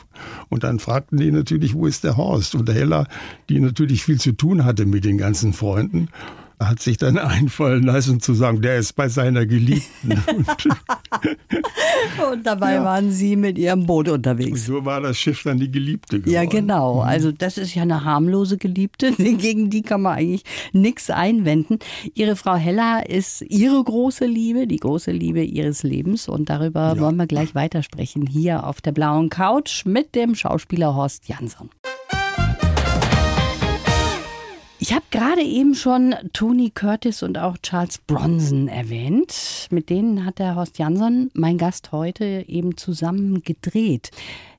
Und 0.49 0.65
dann 0.65 0.79
fragten 0.79 1.19
die 1.19 1.31
natürlich, 1.31 1.75
wo 1.75 1.87
ist 1.87 2.03
der 2.03 2.17
Horst? 2.17 2.55
Und 2.55 2.67
der 2.67 2.75
Hella, 2.75 3.07
die 3.51 3.61
natürlich 3.61 4.05
viel 4.05 4.19
zu 4.19 4.33
tun 4.33 4.65
hatte 4.65 4.87
mit 4.87 5.05
den 5.05 5.19
ganzen 5.19 5.53
Freunden, 5.53 6.09
hat 6.61 6.81
sich 6.81 6.97
dann 6.97 7.19
einfallen 7.19 7.85
lassen 7.85 8.21
zu 8.21 8.35
sagen, 8.35 8.63
der 8.63 8.77
ist 8.79 8.95
bei 8.95 9.09
seiner 9.09 9.47
Geliebten. 9.47 10.11
und 12.33 12.47
dabei 12.47 12.75
ja. 12.75 12.85
waren 12.85 13.11
Sie 13.11 13.37
mit 13.37 13.59
Ihrem 13.59 13.87
Boot 13.87 14.09
unterwegs. 14.09 14.67
So 14.67 14.85
war 14.85 15.01
das 15.01 15.19
Schiff 15.19 15.43
dann 15.43 15.59
die 15.59 15.71
Geliebte 15.71 16.21
geworden. 16.21 16.33
Ja, 16.33 16.45
genau. 16.45 16.97
Mhm. 16.97 17.09
Also 17.09 17.33
das 17.33 17.59
ist 17.59 17.75
ja 17.75 17.83
eine 17.83 18.05
harmlose 18.05 18.59
Geliebte. 18.59 19.13
Gegen 19.19 19.71
die 19.71 19.83
kann 19.83 20.03
man 20.03 20.19
eigentlich 20.19 20.45
nichts 20.73 21.11
einwenden. 21.11 21.79
Ihre 22.15 22.37
Frau 22.37 22.55
Hella 22.55 23.01
ist 23.01 23.43
Ihre 23.43 23.83
große 23.83 24.27
Liebe, 24.27 24.67
die 24.67 24.79
große 24.79 25.11
Liebe 25.11 25.43
Ihres 25.43 25.83
Lebens. 25.83 26.29
Und 26.29 26.49
darüber 26.51 26.95
ja. 26.95 27.01
wollen 27.01 27.17
wir 27.17 27.27
gleich 27.27 27.55
weitersprechen. 27.55 28.27
Hier 28.27 28.65
auf 28.67 28.81
der 28.81 28.93
blauen 28.93 29.29
Couch 29.29 29.85
mit 29.85 30.15
dem 30.15 30.35
Schauspieler 30.35 30.95
Horst 30.95 31.29
Jansson. 31.29 31.71
Ich 34.87 34.93
habe 34.93 35.07
gerade 35.11 35.41
eben 35.41 35.75
schon 35.75 36.15
Tony 36.35 36.69
Curtis 36.69 37.23
und 37.23 37.39
auch 37.39 37.57
Charles 37.57 37.97
Bronson 37.97 38.69
erwähnt. 38.69 39.67
Mit 39.71 39.89
denen 39.89 40.27
hat 40.27 40.39
der 40.39 40.57
Horst 40.57 40.79
Jansson, 40.79 41.31
mein 41.33 41.57
Gast 41.57 41.91
heute, 41.91 42.45
eben 42.47 42.77
zusammen 42.77 43.43
gedreht. 43.43 44.11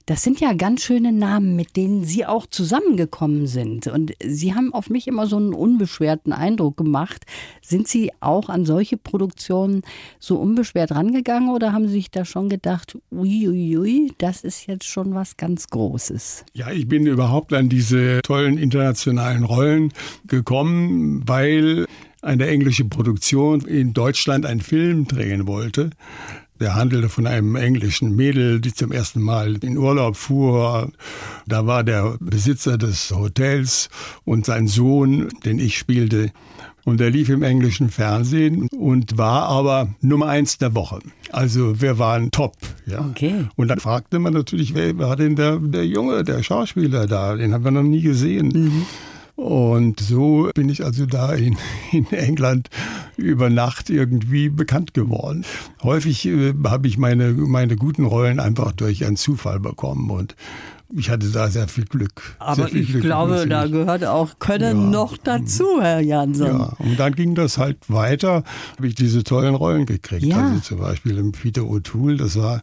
Das 0.08 0.22
sind 0.22 0.40
ja 0.40 0.54
ganz 0.54 0.84
schöne 0.84 1.12
Namen, 1.12 1.56
mit 1.56 1.76
denen 1.76 2.04
Sie 2.04 2.28
auch 2.28 2.46
zusammengekommen 2.46 3.48
sind. 3.48 3.88
Und 3.88 4.14
Sie 4.24 4.54
haben 4.54 4.72
auf 4.72 4.92
mich 4.92 5.08
immer 5.08 5.26
so 5.26 5.38
einen 5.38 5.56
unbeschwerten 5.56 6.32
Eindruck 6.32 6.78
gemacht. 6.78 7.26
Sind 7.64 7.88
Sie 7.88 8.12
auch 8.20 8.50
an 8.50 8.66
solche 8.66 8.98
Produktionen 8.98 9.82
so 10.20 10.38
unbeschwert 10.38 10.92
rangegangen 10.92 11.50
oder 11.50 11.74
haben 11.74 11.88
Sie 11.88 11.94
sich 11.94 12.12
da 12.12 12.24
schon 12.24 12.50
gedacht, 12.50 13.00
uiuiui, 13.12 13.78
ui, 13.80 14.14
das 14.20 14.44
ist 14.44 14.68
jetzt 14.68 14.86
schon 14.86 15.16
was 15.16 15.38
ganz 15.38 15.70
Großes? 15.70 16.46
Ja, 16.54 16.70
ich 16.70 16.88
bin 16.88 17.08
überhaupt 17.08 17.52
an 17.54 17.68
diese 17.68 18.22
tollen 18.22 18.60
internationalen 18.60 19.44
Rollen 19.44 19.92
gekommen, 20.28 21.24
weil 21.26 21.88
eine 22.22 22.48
englische 22.48 22.86
Produktion 22.86 23.62
in 23.62 23.94
Deutschland 23.94 24.46
einen 24.46 24.62
Film 24.62 25.08
drehen 25.08 25.48
wollte. 25.48 25.90
Der 26.60 26.76
handelte 26.76 27.10
von 27.10 27.28
einem 27.28 27.56
englischen 27.56 28.16
Mädel, 28.16 28.62
die 28.62 28.74
zum 28.74 28.92
ersten 28.92 29.22
Mal 29.22 29.58
in 29.62 29.78
Urlaub 29.78 30.16
fuhr. 30.16 30.90
Da 31.46 31.68
war 31.68 31.84
der 31.84 32.16
Besitzer 32.20 32.78
des 32.78 33.12
Hotels 33.12 33.90
und 34.24 34.46
sein 34.46 34.68
Sohn, 34.68 35.30
den 35.44 35.60
ich 35.60 35.78
spielte. 35.78 36.32
Und 36.86 37.02
er 37.02 37.10
lief 37.10 37.30
im 37.30 37.42
englischen 37.42 37.90
Fernsehen 37.90 38.68
und 38.70 39.18
war 39.18 39.48
aber 39.48 39.90
Nummer 40.02 40.28
eins 40.28 40.60
der 40.60 40.76
Woche. 40.76 41.00
Also 41.32 41.82
wir 41.82 41.98
waren 41.98 42.30
top. 42.30 42.56
Ja. 42.86 43.02
Okay. 43.02 43.48
Und 43.56 43.70
dann 43.70 43.80
fragte 43.80 44.20
man 44.20 44.34
natürlich, 44.34 44.76
wer 44.76 44.98
war 45.00 45.16
denn 45.16 45.36
der, 45.36 45.58
der 45.58 45.86
Junge, 45.86 46.24
der 46.24 46.44
Schauspieler 46.44 47.08
da? 47.08 47.36
Den 47.36 47.54
haben 47.54 47.64
wir 47.64 47.72
noch 47.72 47.84
nie 47.84 48.02
gesehen. 48.02 48.50
Mhm. 48.50 48.86
Und 49.36 50.00
so 50.00 50.50
bin 50.56 50.70
ich 50.70 50.84
also 50.86 51.06
da 51.06 51.34
in, 51.34 51.58
in 51.92 52.10
England 52.12 52.70
über 53.18 53.50
Nacht 53.50 53.90
irgendwie 53.90 54.50
bekannt 54.50 54.94
geworden. 54.94 55.46
Häufig 55.84 56.26
äh, 56.26 56.54
habe 56.66 56.88
ich 56.88 56.98
meine, 56.98 57.34
meine 57.34 57.76
guten 57.76 58.06
Rollen 58.06 58.40
einfach 58.40 58.72
durch 58.72 59.06
einen 59.06 59.18
Zufall 59.18 59.60
bekommen 59.60 60.10
und 60.10 60.36
ich 60.94 61.10
hatte 61.10 61.30
da 61.32 61.50
sehr 61.50 61.68
viel 61.68 61.86
Glück. 61.86 62.36
Aber 62.40 62.68
viel 62.68 62.82
ich 62.82 62.92
Glück, 62.92 63.04
glaube, 63.04 63.46
da 63.48 63.68
gehört 63.68 64.06
auch 64.06 64.40
Können 64.40 64.84
ja. 64.84 64.90
noch 64.90 65.18
dazu, 65.18 65.82
Herr 65.82 66.00
Jansson. 66.00 66.60
Ja, 66.60 66.74
und 66.78 66.98
dann 66.98 67.14
ging 67.14 67.36
das 67.36 67.58
halt 67.58 67.78
weiter, 67.90 68.44
habe 68.78 68.88
ich 68.88 68.96
diese 68.96 69.24
tollen 69.24 69.56
Rollen 69.56 69.86
gekriegt. 69.86 70.24
Ja. 70.26 70.48
Also 70.48 70.60
zum 70.60 70.80
Beispiel 70.80 71.18
im 71.18 71.32
Peter 71.32 71.64
O'Toole, 71.64 72.18
das 72.18 72.38
war 72.38 72.62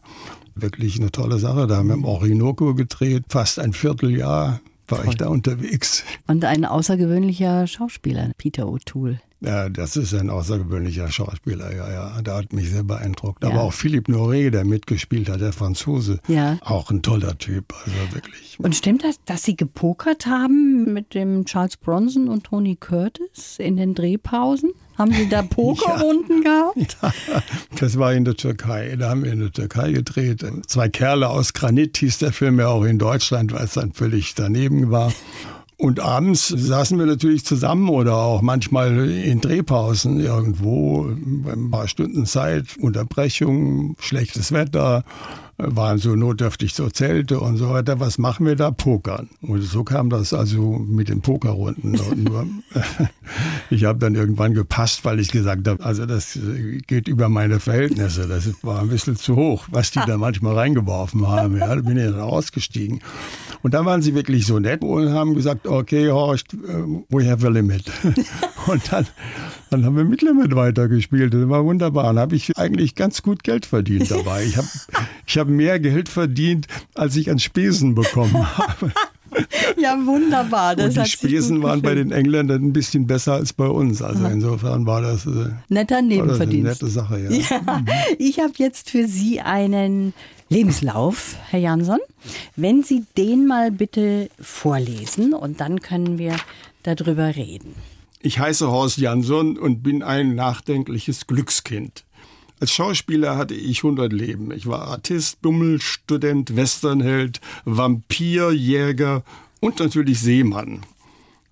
wirklich 0.55 0.99
eine 0.99 1.11
tolle 1.11 1.37
Sache. 1.37 1.67
Da 1.67 1.77
haben 1.77 1.87
wir 1.87 1.95
im 1.95 2.05
Orinoco 2.05 2.73
gedreht, 2.73 3.25
fast 3.29 3.59
ein 3.59 3.73
Vierteljahr 3.73 4.61
war 4.87 4.99
Toll. 4.99 5.09
ich 5.09 5.15
da 5.15 5.27
unterwegs. 5.27 6.03
Und 6.27 6.45
ein 6.45 6.65
außergewöhnlicher 6.65 7.67
Schauspieler, 7.67 8.31
Peter 8.37 8.65
O'Toole. 8.65 9.19
Ja, 9.41 9.67
das 9.67 9.97
ist 9.97 10.13
ein 10.13 10.29
außergewöhnlicher 10.29 11.11
Schauspieler, 11.11 11.75
ja, 11.75 11.91
ja. 11.91 12.21
Der 12.21 12.35
hat 12.35 12.53
mich 12.53 12.69
sehr 12.69 12.83
beeindruckt. 12.83 13.43
Ja. 13.43 13.49
Aber 13.49 13.63
auch 13.63 13.73
Philippe 13.73 14.09
Noré, 14.11 14.49
der 14.51 14.63
mitgespielt 14.63 15.29
hat, 15.29 15.41
der 15.41 15.51
Franzose. 15.51 16.19
Ja. 16.27 16.57
Auch 16.61 16.89
ein 16.91 17.01
toller 17.01 17.37
Typ, 17.37 17.73
also 17.73 18.15
wirklich. 18.15 18.57
Und 18.59 18.73
stimmt 18.73 19.03
das, 19.03 19.19
dass 19.25 19.43
Sie 19.43 19.57
gepokert 19.57 20.27
haben 20.27 20.93
mit 20.93 21.13
dem 21.13 21.43
Charles 21.43 21.75
Bronson 21.75 22.29
und 22.29 22.45
Tony 22.45 22.77
Curtis 22.77 23.59
in 23.59 23.75
den 23.75 23.95
Drehpausen? 23.95 24.71
Haben 24.97 25.11
Sie 25.11 25.27
da 25.27 25.41
Pokerrunden 25.49 26.43
ja. 26.43 26.71
gehabt? 26.73 26.97
Ja, 27.01 27.43
das 27.79 27.97
war 27.97 28.13
in 28.13 28.25
der 28.25 28.35
Türkei. 28.35 28.95
Da 28.97 29.09
haben 29.09 29.23
wir 29.23 29.31
in 29.31 29.39
der 29.39 29.51
Türkei 29.51 29.91
gedreht. 29.91 30.45
Zwei 30.67 30.89
Kerle 30.89 31.29
aus 31.29 31.53
Granit 31.53 31.97
hieß 31.97 32.19
der 32.19 32.31
Film 32.31 32.59
ja 32.59 32.67
auch 32.67 32.83
in 32.83 32.99
Deutschland, 32.99 33.53
weil 33.53 33.65
es 33.65 33.73
dann 33.73 33.93
völlig 33.93 34.35
daneben 34.35 34.91
war. 34.91 35.11
Und 35.77 35.99
abends 35.99 36.47
saßen 36.47 36.97
wir 36.97 37.05
natürlich 37.05 37.45
zusammen 37.45 37.89
oder 37.89 38.15
auch 38.15 38.41
manchmal 38.41 39.09
in 39.09 39.41
Drehpausen 39.41 40.19
irgendwo, 40.19 41.07
ein 41.07 41.71
paar 41.71 41.87
Stunden 41.87 42.25
Zeit, 42.25 42.77
Unterbrechung, 42.79 43.95
schlechtes 43.99 44.51
Wetter, 44.53 45.03
waren 45.57 45.97
so 45.97 46.15
notdürftig 46.15 46.73
so 46.73 46.89
Zelte 46.89 47.39
und 47.39 47.57
so 47.57 47.69
weiter. 47.69 47.99
Was 47.99 48.17
machen 48.17 48.45
wir 48.45 48.55
da? 48.55 48.71
Pokern. 48.71 49.29
Und 49.41 49.61
so 49.61 49.83
kam 49.83 50.09
das 50.09 50.33
also 50.33 50.61
mit 50.79 51.09
den 51.09 51.21
Pokerrunden. 51.21 51.91
Nur, 52.23 52.47
ich 53.69 53.85
habe 53.85 53.99
dann 53.99 54.15
irgendwann 54.15 54.53
gepasst, 54.53 55.05
weil 55.05 55.19
ich 55.19 55.31
gesagt 55.31 55.67
habe, 55.67 55.83
also 55.83 56.05
das 56.05 56.37
geht 56.87 57.07
über 57.07 57.29
meine 57.29 57.59
Verhältnisse. 57.59 58.27
Das 58.27 58.49
war 58.63 58.81
ein 58.81 58.89
bisschen 58.89 59.15
zu 59.15 59.35
hoch, 59.35 59.65
was 59.69 59.91
die 59.91 60.01
da 60.05 60.17
manchmal 60.17 60.55
reingeworfen 60.55 61.27
haben. 61.27 61.57
Ja, 61.57 61.75
da 61.75 61.81
bin 61.81 61.97
ich 61.97 62.05
dann 62.05 62.19
ausgestiegen. 62.19 63.01
Und 63.61 63.73
dann 63.73 63.85
waren 63.85 64.01
sie 64.01 64.13
wirklich 64.15 64.45
so 64.45 64.59
nett 64.59 64.83
und 64.83 65.09
haben 65.13 65.35
gesagt, 65.35 65.67
okay, 65.67 66.09
Horst, 66.09 66.53
we 67.09 67.29
have 67.29 67.45
a 67.45 67.49
limit. 67.49 67.85
und 68.67 68.91
dann, 68.91 69.07
dann 69.73 69.85
haben 69.85 69.97
wir 69.97 70.03
mit 70.03 70.21
Limit 70.21 70.55
weitergespielt. 70.55 71.33
Das 71.33 71.49
war 71.49 71.65
wunderbar. 71.65 72.05
Dann 72.05 72.19
habe 72.19 72.35
ich 72.35 72.55
eigentlich 72.57 72.93
ganz 72.93 73.23
gut 73.23 73.43
Geld 73.43 73.65
verdient 73.65 74.11
dabei. 74.11 74.43
Ich 74.43 74.55
habe 74.57 74.67
ich 75.25 75.37
hab 75.37 75.47
mehr 75.47 75.79
Geld 75.79 76.09
verdient, 76.09 76.67
als 76.93 77.15
ich 77.15 77.31
an 77.31 77.39
Spesen 77.39 77.95
bekommen 77.95 78.57
habe. 78.57 78.91
Ja, 79.77 79.97
wunderbar. 80.05 80.75
Das 80.75 80.95
und 80.95 81.05
die 81.05 81.09
Spesen 81.09 81.63
waren 81.63 81.81
bei 81.81 81.95
den 81.95 82.11
Engländern 82.11 82.63
ein 82.63 82.71
bisschen 82.71 83.07
besser 83.07 83.33
als 83.33 83.51
bei 83.51 83.65
uns. 83.65 84.03
Also 84.03 84.25
insofern 84.27 84.85
war 84.85 85.01
das, 85.01 85.25
äh, 85.25 85.49
Netter 85.69 86.03
Nebenverdienst. 86.03 86.83
Das 86.83 86.97
eine 86.97 87.17
nette 87.17 87.31
Sache. 87.31 87.49
Ja. 87.49 87.57
ja 87.57 87.79
mhm. 87.79 87.87
Ich 88.19 88.39
habe 88.39 88.53
jetzt 88.57 88.91
für 88.91 89.07
Sie 89.07 89.41
einen 89.41 90.13
Lebenslauf, 90.49 91.35
Herr 91.49 91.59
Jansson. 91.59 91.99
Wenn 92.55 92.83
Sie 92.83 93.05
den 93.17 93.47
mal 93.47 93.71
bitte 93.71 94.29
vorlesen 94.39 95.33
und 95.33 95.59
dann 95.61 95.81
können 95.81 96.19
wir 96.19 96.35
darüber 96.83 97.35
reden. 97.35 97.73
Ich 98.25 98.39
heiße 98.39 98.71
Horst 98.71 98.99
Jansson 98.99 99.57
und 99.57 99.83
bin 99.83 100.01
ein 100.01 100.33
nachdenkliches 100.33 101.27
Glückskind. 101.27 102.05
Als 102.61 102.71
Schauspieler 102.71 103.35
hatte 103.35 103.53
ich 103.53 103.79
100 103.79 104.13
Leben. 104.13 104.51
Ich 104.51 104.65
war 104.65 104.87
Artist, 104.87 105.41
Bummelstudent, 105.41 106.55
Westernheld, 106.55 107.41
Vampir, 107.65 108.53
Jäger 108.53 109.25
und 109.59 109.79
natürlich 109.79 110.21
Seemann. 110.21 110.85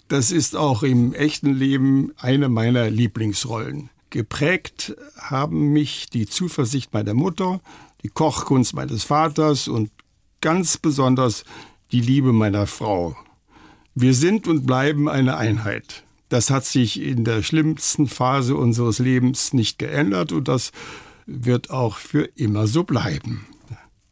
Das 0.08 0.32
ist 0.32 0.56
auch 0.56 0.82
im 0.84 1.14
echten 1.14 1.54
Leben 1.54 2.14
eine 2.16 2.48
meiner 2.48 2.90
Lieblingsrollen. 2.90 3.90
Geprägt 4.10 4.96
haben 5.18 5.74
mich 5.74 6.10
die 6.10 6.26
Zuversicht 6.26 6.94
meiner 6.94 7.14
Mutter, 7.14 7.60
die 8.02 8.10
Kochkunst 8.10 8.74
meines 8.74 9.04
Vaters 9.04 9.68
und 9.68 9.92
ganz 10.40 10.78
besonders 10.78 11.44
die 11.92 12.00
Liebe 12.00 12.32
meiner 12.32 12.66
Frau. 12.66 13.18
Wir 13.94 14.14
sind 14.14 14.48
und 14.48 14.66
bleiben 14.66 15.10
eine 15.10 15.36
Einheit. 15.36 16.06
Das 16.32 16.50
hat 16.50 16.64
sich 16.64 17.02
in 17.02 17.26
der 17.26 17.44
schlimmsten 17.44 18.08
Phase 18.08 18.56
unseres 18.56 19.00
Lebens 19.00 19.52
nicht 19.52 19.78
geändert 19.78 20.32
und 20.32 20.48
das 20.48 20.72
wird 21.26 21.72
auch 21.72 21.98
für 21.98 22.24
immer 22.38 22.68
so 22.68 22.86
bleiben. 22.86 23.46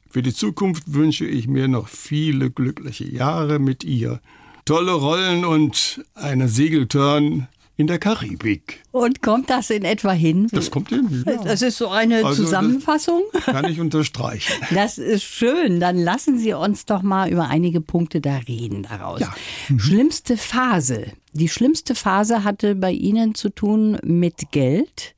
Für 0.10 0.22
die 0.22 0.34
Zukunft 0.34 0.94
wünsche 0.94 1.26
ich 1.26 1.48
mir 1.48 1.70
noch 1.70 1.88
viele 1.88 2.52
glückliche 2.52 3.06
Jahre 3.06 3.58
mit 3.60 3.86
ihr, 3.86 4.20
tolle 4.66 4.92
Rollen 4.92 5.46
und 5.46 6.04
einen 6.14 6.50
Segeltörn 6.50 7.48
in 7.80 7.88
der 7.88 7.98
Karibik. 7.98 8.84
Und 8.92 9.22
kommt 9.22 9.50
das 9.50 9.70
in 9.70 9.86
etwa 9.86 10.12
hin? 10.12 10.50
Das 10.52 10.70
kommt 10.70 10.90
hin. 10.90 11.24
Ja. 11.26 11.42
Das 11.46 11.62
ist 11.62 11.78
so 11.78 11.88
eine 11.88 12.26
also 12.26 12.44
Zusammenfassung. 12.44 13.22
kann 13.46 13.72
ich 13.72 13.80
unterstreichen. 13.80 14.52
Das 14.76 14.98
ist 14.98 15.24
schön. 15.24 15.80
Dann 15.80 15.98
lassen 15.98 16.38
Sie 16.38 16.54
uns 16.54 16.86
doch 16.86 17.02
mal 17.04 17.30
über 17.30 17.48
einige 17.48 17.80
Punkte 17.80 18.20
da 18.20 18.36
reden 18.50 18.84
daraus. 18.84 19.22
Ja. 19.22 19.34
Mhm. 19.70 19.80
Schlimmste 19.80 20.36
Phase. 20.36 21.14
Die 21.32 21.48
schlimmste 21.48 21.96
Phase 21.96 22.44
hatte 22.44 22.76
bei 22.76 22.92
Ihnen 22.92 23.34
zu 23.34 23.48
tun 23.48 23.98
mit 24.04 24.52
Geld. 24.52 25.16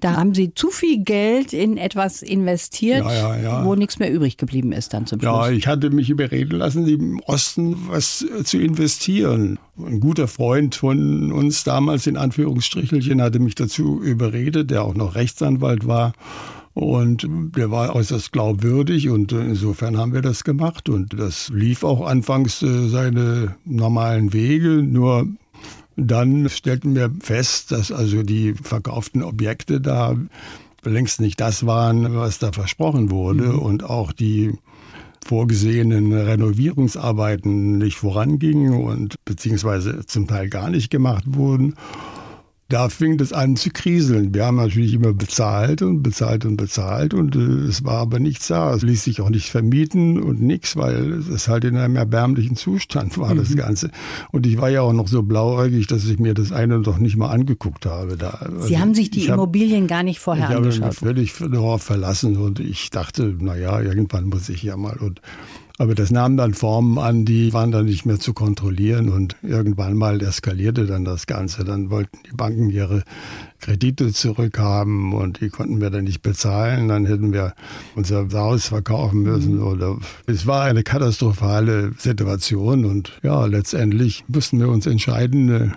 Da 0.00 0.16
haben 0.16 0.34
Sie 0.34 0.54
zu 0.54 0.70
viel 0.70 1.02
Geld 1.02 1.52
in 1.52 1.76
etwas 1.76 2.22
investiert, 2.22 3.04
Ja, 3.04 3.36
ja, 3.36 3.42
ja. 3.42 3.64
wo 3.64 3.74
nichts 3.74 3.98
mehr 3.98 4.12
übrig 4.12 4.36
geblieben 4.36 4.72
ist 4.72 4.92
dann 4.92 5.06
zum 5.06 5.20
Schluss. 5.20 5.32
Ja, 5.32 5.50
ich 5.50 5.66
hatte 5.66 5.90
mich 5.90 6.10
überreden 6.10 6.58
lassen, 6.58 6.86
im 6.86 7.20
Osten 7.20 7.76
was 7.88 8.24
zu 8.44 8.58
investieren. 8.58 9.58
Ein 9.78 10.00
guter 10.00 10.28
Freund 10.28 10.74
von 10.74 11.32
uns 11.32 11.64
damals, 11.64 12.06
in 12.06 12.16
Anführungsstrichelchen, 12.16 13.22
hatte 13.22 13.38
mich 13.38 13.54
dazu 13.54 14.00
überredet, 14.02 14.70
der 14.70 14.84
auch 14.84 14.94
noch 14.94 15.14
Rechtsanwalt 15.14 15.86
war. 15.86 16.12
Und 16.74 17.28
der 17.56 17.70
war 17.70 17.94
äußerst 17.94 18.32
glaubwürdig 18.32 19.08
und 19.08 19.30
insofern 19.30 19.96
haben 19.96 20.12
wir 20.12 20.22
das 20.22 20.42
gemacht. 20.42 20.88
Und 20.88 21.18
das 21.18 21.48
lief 21.54 21.84
auch 21.84 22.04
anfangs 22.04 22.62
äh, 22.62 22.88
seine 22.88 23.54
normalen 23.64 24.32
Wege. 24.32 24.82
Nur 24.82 25.28
dann 25.96 26.48
stellten 26.48 26.94
wir 26.94 27.10
fest, 27.20 27.72
dass 27.72 27.92
also 27.92 28.22
die 28.22 28.54
verkauften 28.54 29.22
Objekte 29.22 29.80
da 29.80 30.16
längst 30.84 31.20
nicht 31.20 31.40
das 31.40 31.66
waren, 31.66 32.14
was 32.14 32.38
da 32.38 32.52
versprochen 32.52 33.10
wurde. 33.10 33.56
Und 33.56 33.84
auch 33.84 34.12
die 34.12 34.52
vorgesehenen 35.24 36.12
Renovierungsarbeiten 36.12 37.78
nicht 37.78 37.96
vorangingen 37.96 38.84
und 38.84 39.16
beziehungsweise 39.24 40.04
zum 40.06 40.26
Teil 40.26 40.48
gar 40.48 40.68
nicht 40.70 40.90
gemacht 40.90 41.24
wurden. 41.26 41.74
Da 42.70 42.88
fing 42.88 43.20
es 43.20 43.32
an 43.34 43.56
zu 43.56 43.68
kriseln. 43.68 44.32
Wir 44.34 44.46
haben 44.46 44.56
natürlich 44.56 44.94
immer 44.94 45.12
bezahlt 45.12 45.82
und 45.82 46.02
bezahlt 46.02 46.46
und 46.46 46.56
bezahlt 46.56 47.12
und 47.12 47.36
äh, 47.36 47.38
es 47.68 47.84
war 47.84 47.98
aber 47.98 48.18
nichts 48.18 48.48
da. 48.48 48.72
Es 48.74 48.80
ließ 48.82 49.04
sich 49.04 49.20
auch 49.20 49.28
nicht 49.28 49.50
vermieten 49.50 50.20
und 50.22 50.40
nichts, 50.40 50.74
weil 50.74 51.12
es 51.12 51.46
halt 51.46 51.64
in 51.64 51.76
einem 51.76 51.96
erbärmlichen 51.96 52.56
Zustand 52.56 53.18
war, 53.18 53.34
das 53.34 53.54
Ganze. 53.54 53.90
Und 54.32 54.46
ich 54.46 54.56
war 54.58 54.70
ja 54.70 54.80
auch 54.80 54.94
noch 54.94 55.08
so 55.08 55.22
blauäugig, 55.22 55.88
dass 55.88 56.06
ich 56.06 56.18
mir 56.18 56.32
das 56.32 56.52
eine 56.52 56.80
doch 56.80 56.98
nicht 56.98 57.16
mal 57.18 57.28
angeguckt 57.28 57.84
habe. 57.84 58.16
Da. 58.16 58.38
Sie 58.48 58.56
Also 58.74 58.78
haben 58.78 58.94
sich 58.94 59.10
die 59.10 59.20
ich 59.20 59.28
hab- 59.28 59.34
Immobilien 59.36 59.86
gar 59.86 60.02
nicht 60.02 60.18
vorher 60.20 60.48
ich 60.48 60.54
habe 60.54 60.66
mich 60.66 60.76
angeschaut. 60.82 60.94
völlig 61.06 61.34
darauf 61.34 61.82
verlassen 61.82 62.38
und 62.38 62.60
ich 62.60 62.88
dachte, 62.88 63.34
naja, 63.38 63.78
irgendwann 63.82 64.24
muss 64.24 64.48
ich 64.48 64.62
ja 64.62 64.78
mal. 64.78 64.96
Und, 64.96 65.20
aber 65.76 65.96
das 65.96 66.12
nahm 66.12 66.36
dann 66.36 66.54
Formen 66.54 66.98
an, 66.98 67.24
die 67.24 67.52
waren 67.52 67.72
dann 67.72 67.86
nicht 67.86 68.06
mehr 68.06 68.20
zu 68.20 68.32
kontrollieren 68.32 69.08
und 69.08 69.34
irgendwann 69.42 69.94
mal 69.96 70.22
eskalierte 70.22 70.86
dann 70.86 71.04
das 71.04 71.26
Ganze. 71.26 71.64
Dann 71.64 71.90
wollten 71.90 72.18
die 72.30 72.36
Banken 72.36 72.70
ihre 72.70 73.02
Kredite 73.58 74.12
zurückhaben 74.12 75.12
und 75.12 75.40
die 75.40 75.48
konnten 75.48 75.80
wir 75.80 75.90
dann 75.90 76.04
nicht 76.04 76.22
bezahlen. 76.22 76.86
Dann 76.86 77.06
hätten 77.06 77.32
wir 77.32 77.54
unser 77.96 78.30
Haus 78.32 78.68
verkaufen 78.68 79.22
müssen 79.22 79.60
oder 79.60 79.96
es 80.26 80.46
war 80.46 80.62
eine 80.62 80.84
katastrophale 80.84 81.90
Situation 81.98 82.84
und 82.84 83.12
ja, 83.24 83.44
letztendlich 83.46 84.24
mussten 84.28 84.60
wir 84.60 84.68
uns 84.68 84.86
entscheiden, 84.86 85.50
äh, 85.50 85.68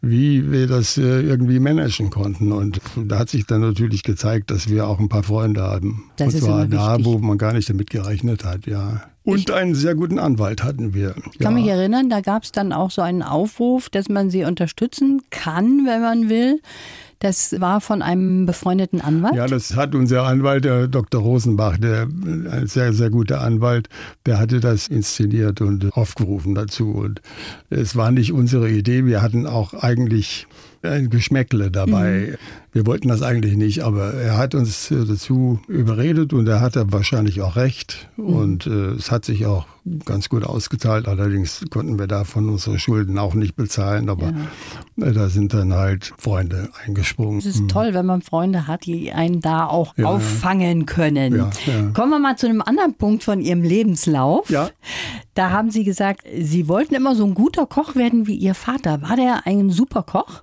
wie 0.00 0.50
wir 0.50 0.66
das 0.66 0.96
äh, 0.96 1.20
irgendwie 1.20 1.58
managen 1.58 2.08
konnten. 2.08 2.52
Und 2.52 2.80
da 2.96 3.18
hat 3.18 3.28
sich 3.28 3.44
dann 3.44 3.60
natürlich 3.60 4.02
gezeigt, 4.02 4.50
dass 4.50 4.70
wir 4.70 4.86
auch 4.86 4.98
ein 4.98 5.10
paar 5.10 5.24
Freunde 5.24 5.60
haben. 5.60 6.04
Das 6.16 6.28
und 6.28 6.34
ist 6.34 6.44
zwar 6.44 6.66
da, 6.66 7.04
wo 7.04 7.18
man 7.18 7.36
gar 7.36 7.52
nicht 7.52 7.68
damit 7.68 7.90
gerechnet 7.90 8.44
hat, 8.44 8.66
ja. 8.66 9.02
Und 9.26 9.50
einen 9.50 9.74
sehr 9.74 9.94
guten 9.94 10.18
Anwalt 10.18 10.62
hatten 10.62 10.94
wir. 10.94 11.14
Ich 11.32 11.38
kann 11.38 11.56
ja. 11.56 11.62
mich 11.62 11.70
erinnern, 11.70 12.08
da 12.08 12.20
gab 12.20 12.44
es 12.44 12.52
dann 12.52 12.72
auch 12.72 12.90
so 12.90 13.02
einen 13.02 13.22
Aufruf, 13.22 13.90
dass 13.90 14.08
man 14.08 14.30
sie 14.30 14.44
unterstützen 14.44 15.22
kann, 15.30 15.84
wenn 15.84 16.00
man 16.00 16.28
will. 16.28 16.60
Das 17.18 17.60
war 17.60 17.80
von 17.80 18.02
einem 18.02 18.44
befreundeten 18.44 19.00
Anwalt. 19.00 19.34
Ja, 19.34 19.46
das 19.46 19.74
hat 19.74 19.94
unser 19.94 20.24
Anwalt, 20.24 20.64
der 20.64 20.86
Dr. 20.86 21.22
Rosenbach, 21.22 21.78
der 21.78 22.02
ein 22.02 22.66
sehr, 22.66 22.92
sehr 22.92 23.10
guter 23.10 23.40
Anwalt, 23.40 23.88
der 24.26 24.38
hatte 24.38 24.60
das 24.60 24.86
inszeniert 24.88 25.60
und 25.62 25.92
aufgerufen 25.96 26.54
dazu. 26.54 26.90
Und 26.90 27.22
es 27.70 27.96
war 27.96 28.12
nicht 28.12 28.32
unsere 28.32 28.70
Idee. 28.70 29.06
Wir 29.06 29.22
hatten 29.22 29.46
auch 29.46 29.72
eigentlich 29.72 30.46
ein 30.86 31.10
Geschmäckle 31.10 31.70
dabei. 31.70 32.38
Wir 32.72 32.86
wollten 32.86 33.08
das 33.08 33.22
eigentlich 33.22 33.56
nicht, 33.56 33.82
aber 33.84 34.12
er 34.14 34.36
hat 34.36 34.54
uns 34.54 34.90
äh, 34.90 35.04
dazu 35.06 35.60
überredet 35.66 36.32
und 36.34 36.46
er 36.46 36.60
hatte 36.60 36.92
wahrscheinlich 36.92 37.40
auch 37.40 37.56
recht. 37.56 38.08
Und 38.18 38.66
äh, 38.66 38.90
es 38.90 39.10
hat 39.10 39.24
sich 39.24 39.46
auch 39.46 39.66
ganz 40.04 40.28
gut 40.28 40.44
ausgezahlt. 40.44 41.08
Allerdings 41.08 41.64
konnten 41.70 41.98
wir 41.98 42.06
davon 42.06 42.48
unsere 42.50 42.78
Schulden 42.78 43.18
auch 43.18 43.34
nicht 43.34 43.56
bezahlen, 43.56 44.10
aber 44.10 44.34
äh, 45.00 45.12
da 45.12 45.28
sind 45.30 45.54
dann 45.54 45.72
halt 45.72 46.12
Freunde 46.18 46.68
eingesprungen. 46.84 47.38
Es 47.38 47.46
ist 47.46 47.68
toll, 47.68 47.94
wenn 47.94 48.04
man 48.04 48.20
Freunde 48.20 48.66
hat, 48.66 48.84
die 48.84 49.10
einen 49.12 49.40
da 49.40 49.66
auch 49.66 49.96
Ja, 49.96 50.04
ja. 50.04 50.10
auffangen 50.10 50.84
können. 50.84 51.34
Ja, 51.34 51.50
ja. 51.66 51.90
Kommen 51.94 52.10
wir 52.10 52.18
mal 52.18 52.36
zu 52.36 52.46
einem 52.46 52.60
anderen 52.60 52.94
Punkt 52.94 53.24
von 53.24 53.40
Ihrem 53.40 53.62
Lebenslauf. 53.62 54.50
Ja. 54.50 54.68
Da 55.34 55.50
haben 55.50 55.70
Sie 55.70 55.84
gesagt, 55.84 56.22
Sie 56.40 56.68
wollten 56.68 56.94
immer 56.94 57.14
so 57.14 57.24
ein 57.24 57.34
guter 57.34 57.66
Koch 57.66 57.94
werden 57.94 58.26
wie 58.26 58.36
Ihr 58.36 58.54
Vater. 58.54 59.00
War 59.02 59.16
der 59.16 59.46
ein 59.46 59.70
super 59.70 60.02
Koch? 60.02 60.42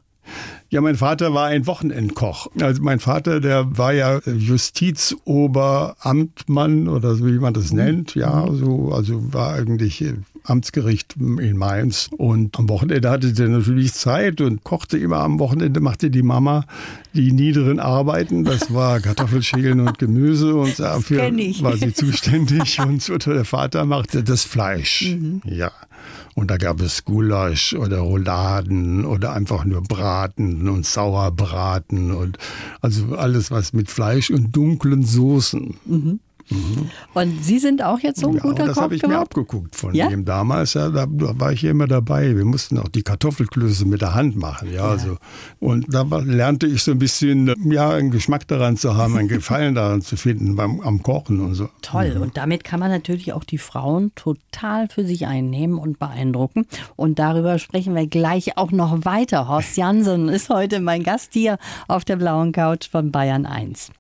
Ja, 0.70 0.82
mein 0.82 0.96
Vater 0.96 1.34
war 1.34 1.48
ein 1.48 1.66
Wochenendkoch. 1.68 2.48
Also 2.60 2.82
mein 2.82 3.00
Vater, 3.00 3.40
der 3.40 3.78
war 3.78 3.94
ja 3.94 4.20
Justizoberamtmann 4.26 6.88
oder 6.88 7.16
so 7.16 7.28
wie 7.28 7.40
man 7.40 7.54
das 7.54 7.72
nennt. 7.72 8.16
Ja, 8.16 8.48
so, 8.52 8.92
also 8.92 9.34
war 9.34 9.54
eigentlich 9.54 10.02
äh, 10.02 10.16
Amtsgericht 10.44 11.16
in 11.18 11.58
Mainz. 11.58 12.10
Und 12.18 12.58
am 12.58 12.70
Wochenende 12.70 13.10
hatte 13.10 13.34
der 13.34 13.50
natürlich 13.50 13.94
Zeit 13.94 14.42
und 14.42 14.64
kochte 14.64 14.98
immer 14.98 15.18
am 15.18 15.40
Wochenende, 15.40 15.80
machte 15.80 16.10
die 16.10 16.24
Mama 16.24 16.66
die 17.14 17.32
niederen 17.32 17.80
Arbeiten. 17.80 18.44
Das 18.44 18.74
war 18.74 19.00
Kartoffelschälen 19.00 19.80
und 19.80 20.00
Gemüse 20.00 20.56
und 20.56 20.80
dafür 20.80 21.32
war 21.62 21.78
sie 21.78 21.94
zuständig. 21.94 22.80
Und 22.80 23.26
der 23.26 23.46
Vater 23.46 23.86
machte 23.86 24.24
das 24.24 24.44
Fleisch. 24.44 25.16
Ja. 25.46 25.72
Und 26.36 26.50
da 26.50 26.58
gab 26.58 26.82
es 26.82 27.06
Gulasch 27.06 27.74
oder 27.76 28.00
Rouladen 28.00 29.06
oder 29.06 29.34
einfach 29.34 29.66
nur 29.66 29.84
Braten 29.84 30.68
und 30.68 30.86
Sauerbraten 30.86 32.12
und 32.12 32.40
also 32.82 33.16
alles 33.16 33.52
was 33.52 33.74
mit 33.74 33.92
Fleisch 33.92 34.32
und 34.32 34.56
dunklen 34.56 35.04
Soßen. 35.04 36.20
Und 37.14 37.44
Sie 37.44 37.60
sind 37.60 37.84
auch 37.84 38.00
jetzt 38.00 38.20
so 38.20 38.28
ein 38.30 38.36
Ja, 38.36 38.42
guter 38.42 38.64
und 38.64 38.68
das 38.70 38.76
Koch 38.76 38.84
habe 38.84 38.96
ich 38.96 39.02
mir 39.02 39.10
geworden? 39.10 39.24
abgeguckt 39.24 39.76
von 39.76 39.94
Ja? 39.94 40.08
dem 40.10 40.26
damals. 40.26 40.74
Ja, 40.74 40.90
da, 40.90 41.06
war 41.10 41.52
ich 41.54 41.62
ja 41.62 41.72
immer 41.72 41.88
dabei. 41.88 42.36
Wir 42.36 42.46
mussten 42.46 42.78
auch 42.78 42.88
die 42.90 43.04
Kartoffelklöße 43.04 43.86
mit 43.86 44.02
der 44.02 44.14
Hand 44.14 44.36
machen. 44.36 44.72
Ja, 44.74 44.84
Also, 44.86 45.18
und 45.60 45.94
da 45.94 46.04
lernte 46.24 46.68
ich 46.68 46.84
so 46.84 46.92
ein 46.92 47.00
bisschen, 47.00 47.54
ja, 47.72 47.90
einen 47.92 48.12
Geschmack 48.12 48.48
daran 48.48 48.78
zu 48.78 48.96
haben, 48.96 49.18
einen 49.18 49.28
Gefallen 49.28 49.76
daran 49.76 50.02
zu 50.02 50.18
finden 50.18 50.56
beim, 50.56 50.80
am 50.82 51.02
Kochen 51.04 51.40
und 51.42 51.56
so. 51.56 51.70
Toll. 51.82 52.18
Und 52.22 52.38
damit 52.38 52.64
kann 52.64 52.80
man 52.80 52.92
natürlich 52.92 53.34
auch 53.34 53.44
die 53.44 53.58
Frauen 53.58 54.12
total 54.16 54.88
für 54.88 55.06
sich 55.06 55.26
einnehmen 55.28 55.78
und 55.78 56.00
beeindrucken. 56.00 56.66
Und 56.96 57.20
darüber 57.20 57.60
sprechen 57.60 57.96
wir 57.96 58.08
gleich 58.08 58.58
auch 58.58 58.72
noch 58.72 59.06
weiter. 59.06 59.48
Horst 59.48 59.78
Jansen 59.78 60.30
ist 60.30 60.50
heute 60.50 60.80
mein 60.80 61.04
Gast 61.04 61.34
hier 61.34 61.58
auf 61.88 62.06
der 62.06 62.18
blauen 62.18 62.52
Couch 62.52 62.90
von 62.90 63.12
Bayern 63.12 63.46
1. 63.46 63.92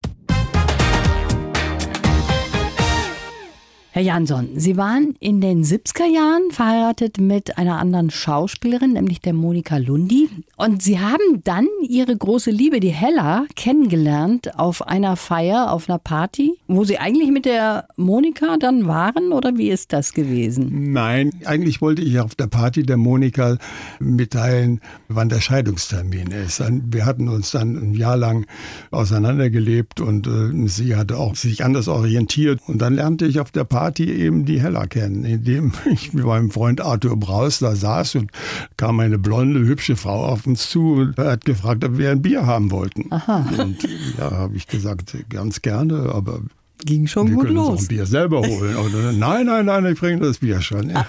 Herr 3.95 4.01
Jansson, 4.01 4.49
Sie 4.55 4.75
waren 4.75 5.13
in 5.19 5.39
den 5.39 5.63
70er 5.63 6.11
Jahren 6.11 6.49
verheiratet 6.49 7.19
mit 7.19 7.59
einer 7.59 7.77
anderen 7.77 8.09
Schauspielerin, 8.09 8.93
nämlich 8.93 9.21
der 9.21 9.33
Monika 9.33 9.77
Lundi. 9.77 10.29
Und 10.57 10.81
Sie 10.81 10.99
haben 10.99 11.43
dann 11.43 11.67
Ihre 11.87 12.17
große 12.17 12.49
Liebe, 12.49 12.79
die 12.79 12.89
Hella, 12.89 13.45
kennengelernt 13.55 14.57
auf 14.57 14.87
einer 14.87 15.15
Feier, 15.15 15.71
auf 15.71 15.87
einer 15.87 15.99
Party, 15.99 16.55
wo 16.67 16.85
Sie 16.85 16.97
eigentlich 16.97 17.29
mit 17.29 17.45
der 17.45 17.87
Monika 17.95 18.57
dann 18.57 18.87
waren 18.87 19.31
oder 19.31 19.57
wie 19.57 19.69
ist 19.69 19.93
das 19.93 20.13
gewesen? 20.13 20.91
Nein, 20.91 21.29
eigentlich 21.45 21.79
wollte 21.79 22.01
ich 22.01 22.19
auf 22.19 22.33
der 22.33 22.47
Party 22.47 22.81
der 22.81 22.97
Monika 22.97 23.59
mitteilen, 23.99 24.81
wann 25.07 25.29
der 25.29 25.39
Scheidungstermin 25.39 26.31
ist. 26.31 26.63
Wir 26.91 27.05
hatten 27.05 27.29
uns 27.29 27.51
dann 27.51 27.75
ein 27.75 27.93
Jahr 27.93 28.17
lang 28.17 28.47
auseinandergelebt 28.89 30.01
und 30.01 30.25
äh, 30.25 30.67
sie 30.67 30.95
hatte 30.95 31.17
auch 31.17 31.35
sich 31.35 31.63
anders 31.63 31.87
orientiert. 31.87 32.59
Und 32.65 32.81
dann 32.81 32.95
lernte 32.95 33.27
ich 33.27 33.39
auf 33.39 33.51
der 33.51 33.65
Party 33.65 33.82
eben 33.99 34.45
die 34.45 34.61
Hella 34.61 34.87
kennen, 34.87 35.23
indem 35.23 35.71
ich 35.91 36.13
mit 36.13 36.25
meinem 36.25 36.51
Freund 36.51 36.81
Arthur 36.81 37.17
Braus 37.17 37.59
da 37.59 37.75
saß 37.75 38.15
und 38.15 38.31
kam 38.77 38.99
eine 38.99 39.17
blonde, 39.17 39.59
hübsche 39.61 39.95
Frau 39.95 40.25
auf 40.25 40.45
uns 40.47 40.69
zu 40.69 40.93
und 40.93 41.17
hat 41.17 41.45
gefragt, 41.45 41.83
ob 41.83 41.97
wir 41.97 42.11
ein 42.11 42.21
Bier 42.21 42.45
haben 42.45 42.71
wollten. 42.71 43.11
Aha. 43.11 43.45
Und 43.57 43.77
ja, 44.17 44.31
habe 44.31 44.55
ich 44.55 44.67
gesagt, 44.67 45.15
ganz 45.29 45.61
gerne, 45.61 46.11
aber 46.13 46.41
Ging 46.85 47.07
schon 47.07 47.27
wir 47.29 47.35
gut 47.35 47.45
können 47.45 47.57
uns 47.57 47.67
auch 47.67 47.71
los. 47.73 47.81
ein 47.83 47.87
Bier 47.87 48.05
selber 48.05 48.41
holen. 48.41 48.75
Oder, 48.75 49.11
nein, 49.13 49.45
nein, 49.45 49.65
nein, 49.65 49.85
ich 49.85 49.99
bringe 49.99 50.19
das 50.19 50.39
Bier 50.39 50.61
schon. 50.61 50.91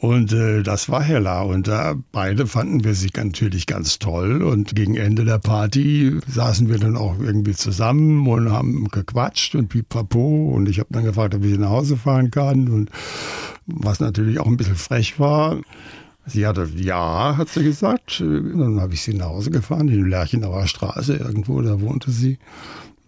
Und 0.00 0.32
äh, 0.32 0.62
das 0.62 0.88
war 0.88 1.02
Hella. 1.02 1.42
Und 1.42 1.68
da 1.68 1.94
beide 2.10 2.46
fanden 2.46 2.84
wir 2.84 2.94
sie 2.94 3.10
natürlich 3.14 3.66
ganz 3.66 3.98
toll. 3.98 4.42
Und 4.42 4.74
gegen 4.74 4.96
Ende 4.96 5.26
der 5.26 5.38
Party 5.38 6.18
saßen 6.26 6.70
wir 6.70 6.78
dann 6.78 6.96
auch 6.96 7.18
irgendwie 7.20 7.52
zusammen 7.52 8.26
und 8.26 8.50
haben 8.50 8.88
gequatscht 8.88 9.54
und 9.54 9.68
pipapo. 9.68 10.52
Und 10.54 10.70
ich 10.70 10.78
habe 10.78 10.88
dann 10.90 11.04
gefragt, 11.04 11.34
ob 11.34 11.44
ich 11.44 11.58
nach 11.58 11.68
Hause 11.68 11.98
fahren 11.98 12.30
kann. 12.30 12.68
Und 12.68 12.90
was 13.66 14.00
natürlich 14.00 14.40
auch 14.40 14.46
ein 14.46 14.56
bisschen 14.56 14.76
frech 14.76 15.20
war. 15.20 15.58
Sie 16.24 16.46
hatte, 16.46 16.66
ja, 16.76 17.36
hat 17.36 17.50
sie 17.50 17.62
gesagt. 17.62 18.20
Dann 18.20 18.80
habe 18.80 18.94
ich 18.94 19.02
sie 19.02 19.14
nach 19.14 19.26
Hause 19.26 19.50
gefahren, 19.50 19.88
in 19.88 20.08
Lerchenauer 20.08 20.66
Straße 20.66 21.16
irgendwo, 21.16 21.60
da 21.60 21.78
wohnte 21.80 22.10
sie. 22.10 22.38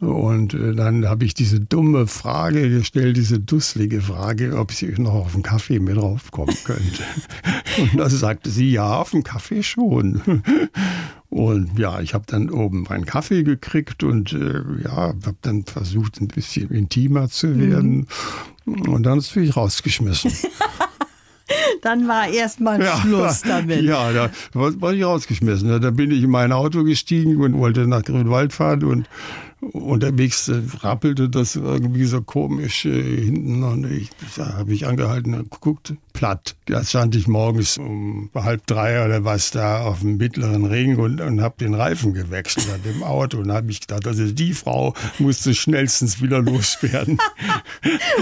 Und 0.03 0.53
äh, 0.55 0.75
dann 0.75 1.09
habe 1.09 1.25
ich 1.25 1.33
diese 1.33 1.61
dumme 1.61 2.09
Frage 2.09 2.69
gestellt, 2.69 3.17
diese 3.17 3.39
dusselige 3.39 4.01
Frage, 4.01 4.59
ob 4.59 4.73
sie 4.73 4.93
noch 4.99 5.15
auf 5.15 5.35
einen 5.35 5.45
Kaffee 5.45 5.79
mit 5.79 5.97
draufkommen 5.97 6.57
könnte. 6.65 7.05
Und 7.79 8.01
da 8.01 8.11
sagte 8.11 8.51
sie, 8.51 8.73
ja, 8.73 8.97
auf 8.97 9.15
einen 9.15 9.23
Kaffee 9.23 9.63
schon. 9.63 10.43
Und 11.31 11.79
ja, 11.79 12.01
ich 12.01 12.15
habe 12.15 12.25
dann 12.27 12.51
oben 12.51 12.83
meinen 12.83 13.07
Kaffee 13.07 13.45
gekriegt 13.45 14.03
und 14.03 14.35
äh, 14.35 14.63
ja, 14.85 14.91
habe 14.91 15.37
dann 15.41 15.65
versucht, 15.65 16.21
ein 16.21 16.29
bisschen 16.29 16.71
intimer 16.71 17.31
zu 17.31 17.59
werden. 17.59 18.07
Mhm. 18.67 18.89
Und 18.89 19.05
dann 19.05 19.19
ist 19.19 19.35
mich 19.37 19.57
rausgeschmissen. 19.57 20.33
dann 21.83 22.09
war 22.09 22.29
erstmal 22.29 22.83
ja, 22.83 22.97
Schluss 22.99 23.43
damit. 23.43 23.83
Ja, 23.83 24.13
da 24.13 24.31
war 24.53 24.93
ich 24.93 25.05
rausgeschmissen. 25.05 25.81
Da 25.81 25.91
bin 25.91 26.11
ich 26.11 26.25
in 26.25 26.31
mein 26.31 26.53
Auto 26.53 26.83
gestiegen 26.83 27.37
und 27.41 27.57
wollte 27.57 27.87
nach 27.87 28.03
Grünwald 28.03 28.53
fahren 28.53 28.85
und 28.85 29.09
unterwegs 29.63 30.49
äh, 30.49 30.61
rappelte 30.81 31.29
das 31.29 31.55
irgendwie 31.55 32.05
so 32.05 32.21
komisch 32.21 32.85
äh, 32.85 33.25
hinten 33.25 33.63
und 33.63 33.91
ich, 33.91 34.11
da 34.37 34.55
habe 34.55 34.73
ich 34.73 34.87
angehalten 34.87 35.35
und 35.35 35.51
geguckt, 35.51 35.95
platt. 36.13 36.57
Da 36.67 36.83
stand 36.85 37.15
ich 37.15 37.29
morgens 37.29 37.79
um 37.79 38.31
halb 38.35 38.67
drei 38.67 39.05
oder 39.05 39.25
was 39.25 39.51
da 39.53 39.83
auf 39.83 40.01
dem 40.01 40.17
mittleren 40.17 40.67
Ring 40.67 40.99
und, 40.99 41.21
und 41.21 41.41
habe 41.41 41.55
den 41.59 41.75
Reifen 41.75 42.13
gewechselt 42.13 42.69
an 42.73 42.83
dem 42.83 43.03
Auto 43.03 43.39
und 43.39 43.53
habe 43.53 43.71
ich 43.71 43.81
gedacht, 43.81 44.07
also 44.07 44.27
die 44.31 44.53
Frau 44.53 44.95
musste 45.19 45.55
schnellstens 45.55 46.21
wieder 46.21 46.39
loswerden. 46.43 47.19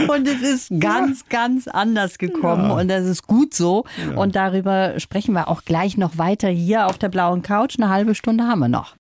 und 0.09 0.29
es 0.29 0.43
ist 0.43 0.81
ganz, 0.81 1.25
ganz 1.29 1.69
anders 1.69 2.19
gekommen 2.19 2.69
ja. 2.69 2.75
und 2.75 2.89
das 2.89 3.07
ist 3.07 3.27
gut 3.27 3.55
so 3.55 3.85
ja. 3.99 4.17
und 4.17 4.37
darüber 4.37 5.01
sprechen 5.01 5.35
wir 5.35 5.49
auch 5.49 5.65
gleich 5.65 5.97
noch 5.97 6.19
weiter 6.19 6.49
hier 6.49 6.87
auf 6.87 6.99
der 6.99 7.09
blauen 7.09 7.43
Couch. 7.43 7.77
Eine 7.79 7.89
halbe 7.89 8.15
Stunde 8.15 8.45
haben 8.45 8.61
wir 8.61 8.69
noch. 8.69 8.95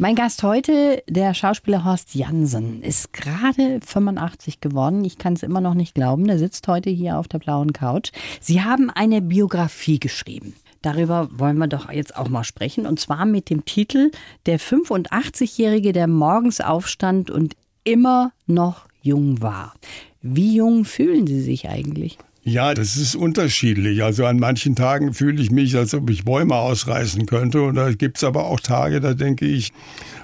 Mein 0.00 0.14
Gast 0.14 0.42
heute, 0.42 1.02
der 1.10 1.34
Schauspieler 1.34 1.84
Horst 1.84 2.14
Jansen, 2.14 2.80
ist 2.80 3.12
gerade 3.12 3.80
85 3.84 4.62
geworden. 4.62 5.04
Ich 5.04 5.18
kann 5.18 5.34
es 5.34 5.42
immer 5.42 5.60
noch 5.60 5.74
nicht 5.74 5.94
glauben. 5.94 6.26
Der 6.26 6.38
sitzt 6.38 6.66
heute 6.68 6.88
hier 6.88 7.18
auf 7.18 7.28
der 7.28 7.38
blauen 7.38 7.74
Couch. 7.74 8.10
Sie 8.40 8.62
haben 8.62 8.88
eine 8.88 9.20
Biografie 9.20 10.00
geschrieben. 10.00 10.54
Darüber 10.80 11.28
wollen 11.30 11.58
wir 11.58 11.66
doch 11.66 11.92
jetzt 11.92 12.16
auch 12.16 12.30
mal 12.30 12.44
sprechen. 12.44 12.86
Und 12.86 12.98
zwar 12.98 13.26
mit 13.26 13.50
dem 13.50 13.66
Titel 13.66 14.10
Der 14.46 14.58
85-Jährige, 14.58 15.92
der 15.92 16.06
morgens 16.06 16.62
aufstand 16.62 17.30
und 17.30 17.54
immer 17.84 18.32
noch 18.46 18.86
jung 19.02 19.42
war. 19.42 19.74
Wie 20.22 20.56
jung 20.56 20.86
fühlen 20.86 21.26
Sie 21.26 21.42
sich 21.42 21.68
eigentlich? 21.68 22.16
Ja, 22.42 22.72
das 22.72 22.96
ist 22.96 23.14
unterschiedlich. 23.14 24.02
Also 24.02 24.24
an 24.24 24.38
manchen 24.38 24.74
Tagen 24.74 25.12
fühle 25.12 25.42
ich 25.42 25.50
mich, 25.50 25.76
als 25.76 25.94
ob 25.94 26.08
ich 26.08 26.24
Bäume 26.24 26.54
ausreißen 26.54 27.26
könnte. 27.26 27.62
Und 27.62 27.74
da 27.74 27.92
gibt 27.92 28.16
es 28.16 28.24
aber 28.24 28.46
auch 28.46 28.60
Tage, 28.60 29.00
da 29.00 29.12
denke 29.12 29.44
ich, 29.44 29.72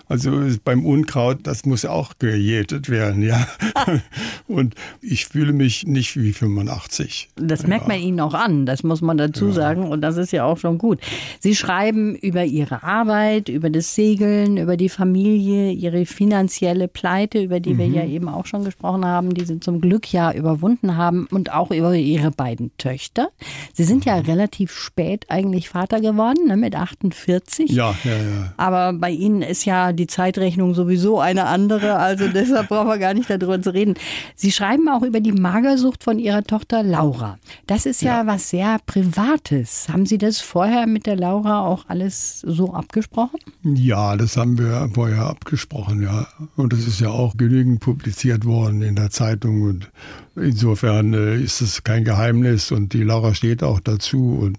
also 0.08 0.30
beim 0.64 0.86
Unkraut, 0.86 1.38
das 1.42 1.66
muss 1.66 1.84
auch 1.84 2.12
gejätet 2.20 2.88
werden, 2.88 3.22
ja. 3.22 3.44
Und 4.46 4.76
ich 5.00 5.26
fühle 5.26 5.52
mich 5.52 5.84
nicht 5.84 6.16
wie 6.16 6.32
85. 6.32 7.30
Das 7.34 7.66
merkt 7.66 7.88
man 7.88 7.98
Ihnen 7.98 8.20
auch 8.20 8.34
an, 8.34 8.66
das 8.66 8.84
muss 8.84 9.02
man 9.02 9.18
dazu 9.18 9.48
ja. 9.48 9.52
sagen. 9.52 9.88
Und 9.88 10.02
das 10.02 10.16
ist 10.16 10.32
ja 10.32 10.44
auch 10.44 10.58
schon 10.58 10.78
gut. 10.78 11.00
Sie 11.40 11.56
schreiben 11.56 12.14
über 12.14 12.44
Ihre 12.44 12.84
Arbeit, 12.84 13.48
über 13.48 13.68
das 13.68 13.96
Segeln, 13.96 14.58
über 14.58 14.76
die 14.76 14.88
Familie, 14.88 15.72
Ihre 15.72 16.06
finanzielle 16.06 16.86
Pleite, 16.86 17.42
über 17.42 17.58
die 17.58 17.74
mhm. 17.74 17.78
wir 17.78 17.86
ja 17.88 18.04
eben 18.04 18.28
auch 18.28 18.46
schon 18.46 18.64
gesprochen 18.64 19.04
haben, 19.04 19.34
die 19.34 19.44
Sie 19.44 19.58
zum 19.58 19.80
Glück 19.80 20.12
ja 20.12 20.32
überwunden 20.32 20.96
haben 20.96 21.26
und 21.32 21.52
auch 21.52 21.72
über 21.72 21.90
Ihre 22.06 22.30
beiden 22.30 22.70
Töchter. 22.78 23.28
Sie 23.74 23.84
sind 23.84 24.04
ja 24.04 24.16
mhm. 24.16 24.26
relativ 24.26 24.72
spät 24.72 25.26
eigentlich 25.28 25.68
Vater 25.68 26.00
geworden, 26.00 26.46
ne, 26.46 26.56
mit 26.56 26.74
48. 26.74 27.70
Ja, 27.70 27.94
ja, 28.04 28.12
ja. 28.12 28.52
Aber 28.56 28.92
bei 28.92 29.10
Ihnen 29.10 29.42
ist 29.42 29.64
ja 29.64 29.92
die 29.92 30.06
Zeitrechnung 30.06 30.74
sowieso 30.74 31.20
eine 31.20 31.46
andere, 31.46 31.96
also 31.96 32.28
deshalb 32.34 32.68
brauchen 32.68 32.88
wir 32.88 32.98
gar 32.98 33.14
nicht 33.14 33.28
darüber 33.28 33.60
zu 33.60 33.74
reden. 33.74 33.94
Sie 34.34 34.52
schreiben 34.52 34.88
auch 34.88 35.02
über 35.02 35.20
die 35.20 35.32
Magersucht 35.32 36.04
von 36.04 36.18
Ihrer 36.18 36.44
Tochter 36.44 36.82
Laura. 36.82 37.38
Das 37.66 37.86
ist 37.86 38.02
ja, 38.02 38.18
ja 38.22 38.26
was 38.26 38.50
sehr 38.50 38.78
Privates. 38.86 39.88
Haben 39.88 40.06
Sie 40.06 40.18
das 40.18 40.40
vorher 40.40 40.86
mit 40.86 41.06
der 41.06 41.16
Laura 41.16 41.66
auch 41.66 41.84
alles 41.88 42.40
so 42.40 42.72
abgesprochen? 42.72 43.40
Ja, 43.62 44.16
das 44.16 44.36
haben 44.36 44.58
wir 44.58 44.88
vorher 44.94 45.26
abgesprochen, 45.26 46.02
ja. 46.02 46.26
Und 46.56 46.72
es 46.72 46.86
ist 46.86 47.00
ja 47.00 47.08
auch 47.08 47.36
genügend 47.36 47.80
publiziert 47.80 48.44
worden 48.44 48.82
in 48.82 48.94
der 48.94 49.10
Zeitung 49.10 49.62
und 49.62 49.90
insofern 50.36 51.14
äh, 51.14 51.36
ist 51.36 51.60
es 51.60 51.82
kein 51.84 51.95
Geheimnis 52.04 52.72
und 52.72 52.92
die 52.92 53.02
Laura 53.02 53.34
steht 53.34 53.62
auch 53.62 53.80
dazu 53.80 54.38
und 54.40 54.58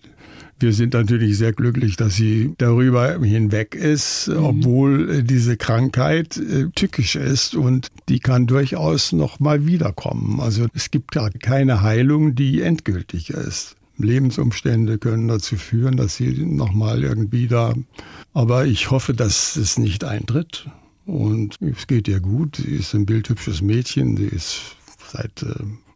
wir 0.59 0.73
sind 0.73 0.93
natürlich 0.93 1.37
sehr 1.37 1.53
glücklich, 1.53 1.97
dass 1.97 2.15
sie 2.15 2.55
darüber 2.57 3.19
hinweg 3.21 3.75
ist, 3.75 4.27
mhm. 4.27 4.43
obwohl 4.43 5.23
diese 5.23 5.55
Krankheit 5.55 6.37
äh, 6.37 6.69
tückisch 6.73 7.15
ist 7.15 7.53
und 7.53 7.89
die 8.09 8.19
kann 8.19 8.47
durchaus 8.47 9.11
noch 9.11 9.39
mal 9.39 9.67
wiederkommen. 9.67 10.39
Also 10.39 10.65
es 10.73 10.89
gibt 10.89 11.15
da 11.15 11.29
keine 11.29 11.83
Heilung, 11.83 12.33
die 12.33 12.61
endgültig 12.61 13.29
ist. 13.29 13.75
Lebensumstände 13.99 14.97
können 14.97 15.27
dazu 15.27 15.55
führen, 15.55 15.97
dass 15.97 16.15
sie 16.15 16.45
noch 16.45 16.71
mal 16.71 17.03
irgendwie 17.03 17.47
da. 17.47 17.73
Aber 18.33 18.65
ich 18.65 18.91
hoffe, 18.91 19.13
dass 19.13 19.55
es 19.55 19.77
nicht 19.77 20.03
eintritt. 20.03 20.67
Und 21.05 21.55
es 21.61 21.87
geht 21.87 22.07
ihr 22.07 22.19
gut. 22.19 22.57
Sie 22.57 22.75
ist 22.75 22.93
ein 22.93 23.05
bildhübsches 23.05 23.61
Mädchen. 23.61 24.17
Sie 24.17 24.25
ist 24.25 24.75
seit 25.11 25.41
äh, 25.43 25.53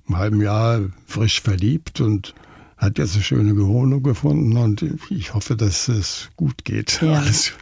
einem 0.07 0.17
halben 0.17 0.41
Jahr 0.41 0.81
frisch 1.05 1.41
verliebt 1.41 2.01
und 2.01 2.33
hat 2.77 2.97
jetzt 2.97 3.13
eine 3.13 3.23
schöne 3.23 3.55
Wohnung 3.57 4.01
gefunden 4.01 4.57
und 4.57 4.83
ich 5.09 5.33
hoffe, 5.33 5.55
dass 5.55 5.87
es 5.87 6.29
gut 6.35 6.65
geht. 6.65 6.99
Ja. 7.01 7.13
Alles. 7.19 7.53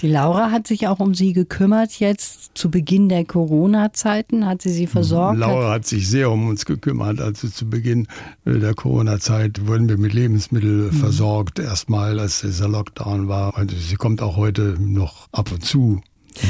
Die 0.00 0.08
Laura 0.08 0.50
hat 0.50 0.66
sich 0.66 0.86
auch 0.88 0.98
um 0.98 1.14
Sie 1.14 1.32
gekümmert 1.32 2.00
jetzt 2.00 2.52
zu 2.54 2.70
Beginn 2.70 3.08
der 3.08 3.24
Corona-Zeiten. 3.24 4.46
Hat 4.46 4.62
sie 4.62 4.70
Sie 4.70 4.86
versorgt? 4.86 5.38
Laura 5.38 5.72
hat 5.72 5.86
sich 5.86 6.08
sehr 6.08 6.30
um 6.30 6.48
uns 6.48 6.64
gekümmert. 6.64 7.20
Also 7.20 7.48
zu 7.48 7.68
Beginn 7.68 8.06
der 8.44 8.74
Corona-Zeit 8.74 9.66
wurden 9.66 9.88
wir 9.88 9.98
mit 9.98 10.14
Lebensmitteln 10.14 10.86
mhm. 10.86 10.92
versorgt. 10.92 11.58
Erstmal, 11.58 12.18
als 12.18 12.40
dieser 12.40 12.68
Lockdown 12.68 13.28
war. 13.28 13.56
Also 13.56 13.76
sie 13.76 13.96
kommt 13.96 14.22
auch 14.22 14.36
heute 14.36 14.76
noch 14.80 15.28
ab 15.32 15.52
und 15.52 15.64
zu 15.64 16.00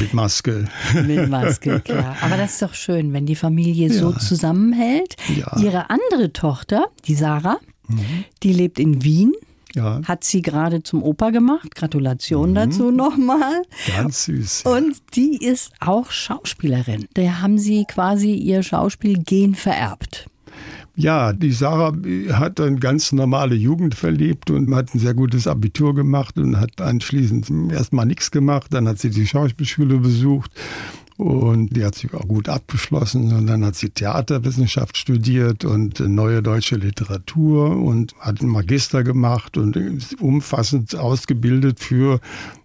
mit 0.01 0.14
Maske. 0.14 0.66
Mit 1.07 1.29
Maske, 1.31 1.81
klar. 1.81 2.16
Aber 2.20 2.37
das 2.37 2.53
ist 2.53 2.62
doch 2.62 2.74
schön, 2.74 3.12
wenn 3.12 3.27
die 3.27 3.37
Familie 3.37 3.88
ja. 3.88 3.94
so 3.94 4.12
zusammenhält. 4.12 5.16
Ja. 5.37 5.57
Ihre 5.61 5.90
andere 5.90 6.33
Tochter, 6.33 6.87
die 7.07 7.14
Sarah, 7.14 7.59
Mhm. 7.88 8.24
Die 8.42 8.53
lebt 8.53 8.79
in 8.79 9.03
Wien. 9.03 9.33
Ja. 9.74 10.01
Hat 10.05 10.24
sie 10.24 10.40
gerade 10.40 10.83
zum 10.83 11.03
Opa 11.03 11.31
gemacht. 11.31 11.74
Gratulation 11.74 12.51
mhm. 12.51 12.55
dazu 12.55 12.90
nochmal. 12.90 13.62
Ganz 13.94 14.24
süß. 14.24 14.62
Ja. 14.64 14.72
Und 14.72 14.96
die 15.14 15.44
ist 15.44 15.72
auch 15.81 16.11
Schauspielerin. 16.11 17.07
Da 17.14 17.40
haben 17.40 17.59
sie 17.59 17.85
quasi 17.85 18.33
ihr 18.33 18.62
Schauspielgen 18.62 19.55
vererbt. 19.55 20.27
Ja, 21.00 21.32
die 21.32 21.52
Sarah 21.52 21.92
hat 22.32 22.58
eine 22.58 22.74
ganz 22.74 23.12
normale 23.12 23.54
Jugend 23.54 23.94
verlebt 23.94 24.50
und 24.50 24.74
hat 24.74 24.92
ein 24.92 24.98
sehr 24.98 25.14
gutes 25.14 25.46
Abitur 25.46 25.94
gemacht 25.94 26.37
und 26.38 26.58
hat 26.58 26.80
anschließend 26.80 27.70
erstmal 27.70 28.04
nichts 28.04 28.32
gemacht. 28.32 28.74
Dann 28.74 28.88
hat 28.88 28.98
sie 28.98 29.11
die 29.11 29.24
Schauspielschule 29.24 29.98
besucht 29.98 30.50
und 31.18 31.76
die 31.76 31.85
hat 31.85 31.96
sich 31.96 32.14
auch 32.14 32.28
gut 32.28 32.48
abgeschlossen. 32.48 33.33
Und 33.33 33.48
dann 33.48 33.64
hat 33.64 33.74
sie 33.74 33.90
Theaterwissenschaft 33.90 34.96
studiert 34.96 35.64
und 35.64 35.98
neue 35.98 36.42
deutsche 36.42 36.76
Literatur 36.76 37.76
und 37.76 38.14
hat 38.20 38.40
einen 38.40 38.50
Magister 38.50 39.02
gemacht 39.02 39.57
und 39.57 39.74
ist 39.74 40.20
umfassend 40.20 40.94
ausgebildet 40.94 41.81
für 41.81 42.20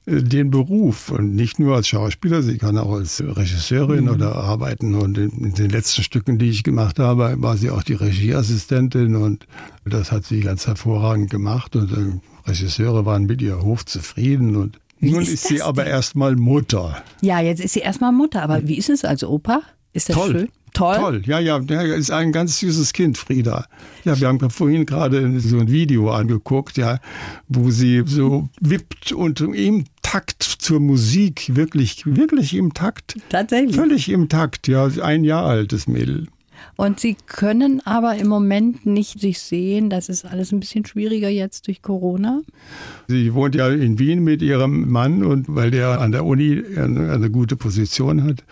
äh, 0.06 0.22
den 0.22 0.52
Beruf 0.52 1.10
und 1.10 1.34
nicht 1.34 1.58
nur 1.58 1.76
als 1.76 1.88
Schauspieler, 1.88 2.44
sie 2.44 2.60
kann 2.60 2.78
auch 2.78 2.94
als 2.94 3.24
Regisseurin 3.26 4.06
mhm. 4.06 4.12
oder 4.12 4.36
arbeiten 4.36 4.94
und 4.94 5.18
in 5.18 5.56
den 5.56 5.72
letzten 5.72 6.04
Stücken, 6.04 6.38
die 6.38 6.52
ich 6.52 6.64
gemacht 6.64 7.00
habe, 7.00 7.36
war 7.38 7.58
sie 7.58 7.72
auch 7.72 7.82
die 7.82 7.94
Regieassistentin 7.94 9.16
und 9.16 9.48
das 9.84 10.12
hat 10.12 10.26
sie 10.26 10.42
ganz 10.42 10.68
hervorragend 10.68 11.32
gemacht 11.32 11.76
und 11.76 11.90
die 11.90 12.20
Regisseure 12.48 13.06
waren 13.06 13.26
mit 13.26 13.42
ihr 13.42 13.64
hochzufrieden 13.64 14.58
und 14.58 14.80
wie 15.04 15.12
Nun 15.12 15.22
ist, 15.22 15.34
ist 15.34 15.48
sie 15.48 15.62
aber 15.62 15.86
erstmal 15.86 16.36
Mutter. 16.36 17.04
Ja, 17.22 17.42
jetzt 17.42 17.62
ist 17.64 17.74
sie 17.74 17.82
erstmal 17.82 18.12
Mutter. 18.12 18.42
Aber 18.42 18.68
wie 18.68 18.78
ist 18.78 18.90
es 18.90 19.04
als 19.06 19.24
Opa? 19.24 19.62
Ist 19.92 20.10
das 20.10 20.16
Toll. 20.16 20.32
schön? 20.32 20.50
Toll. 20.74 20.96
Toll, 20.96 21.22
ja, 21.28 21.38
ja, 21.38 21.60
der 21.60 21.84
ist 21.96 22.10
ein 22.10 22.32
ganz 22.32 22.60
süßes 22.60 22.94
Kind, 22.94 23.20
Frieda. 23.20 23.68
Ja, 24.06 24.20
wir 24.20 24.28
haben 24.28 24.50
vorhin 24.50 24.88
gerade 24.88 25.40
so 25.40 25.60
ein 25.60 25.70
Video 25.70 26.10
angeguckt, 26.10 26.78
ja, 26.78 27.00
wo 27.48 27.70
sie 27.70 28.02
so 28.08 28.50
wippt 28.60 29.12
und 29.12 29.40
im 29.42 29.86
Takt 30.02 30.42
zur 30.42 30.80
Musik, 30.80 31.56
wirklich, 31.56 32.08
wirklich 32.08 32.56
im 32.56 32.74
Takt. 32.74 33.18
Tatsächlich. 33.30 33.76
Völlig 33.76 34.10
im 34.10 34.30
Takt, 34.30 34.68
ja, 34.68 34.88
ein 35.04 35.24
Jahr 35.24 35.46
altes 35.46 35.86
Mädel. 35.86 36.28
Und 36.76 37.00
Sie 37.00 37.16
können 37.26 37.82
aber 37.86 38.16
im 38.16 38.28
Moment 38.28 38.86
nicht 38.86 39.20
sich 39.20 39.40
sehen, 39.40 39.90
das 39.90 40.10
ist 40.10 40.26
alles 40.26 40.52
ein 40.52 40.60
bisschen 40.60 40.86
schwieriger 40.86 41.30
jetzt 41.30 41.68
durch 41.68 41.82
Corona. 41.82 42.42
Sie 43.08 43.34
wohnt 43.34 43.56
ja 43.56 43.70
in 43.70 44.00
Wien 44.00 44.24
mit 44.24 44.42
ihrem 44.42 44.90
Mann 44.90 45.24
und 45.24 45.46
weil 45.48 45.72
der 45.72 46.02
an 46.02 46.12
der 46.12 46.26
Uni 46.26 46.62
eine, 46.76 47.12
eine 47.12 47.30
gute 47.30 47.56
Position 47.56 48.24
hat. 48.24 48.44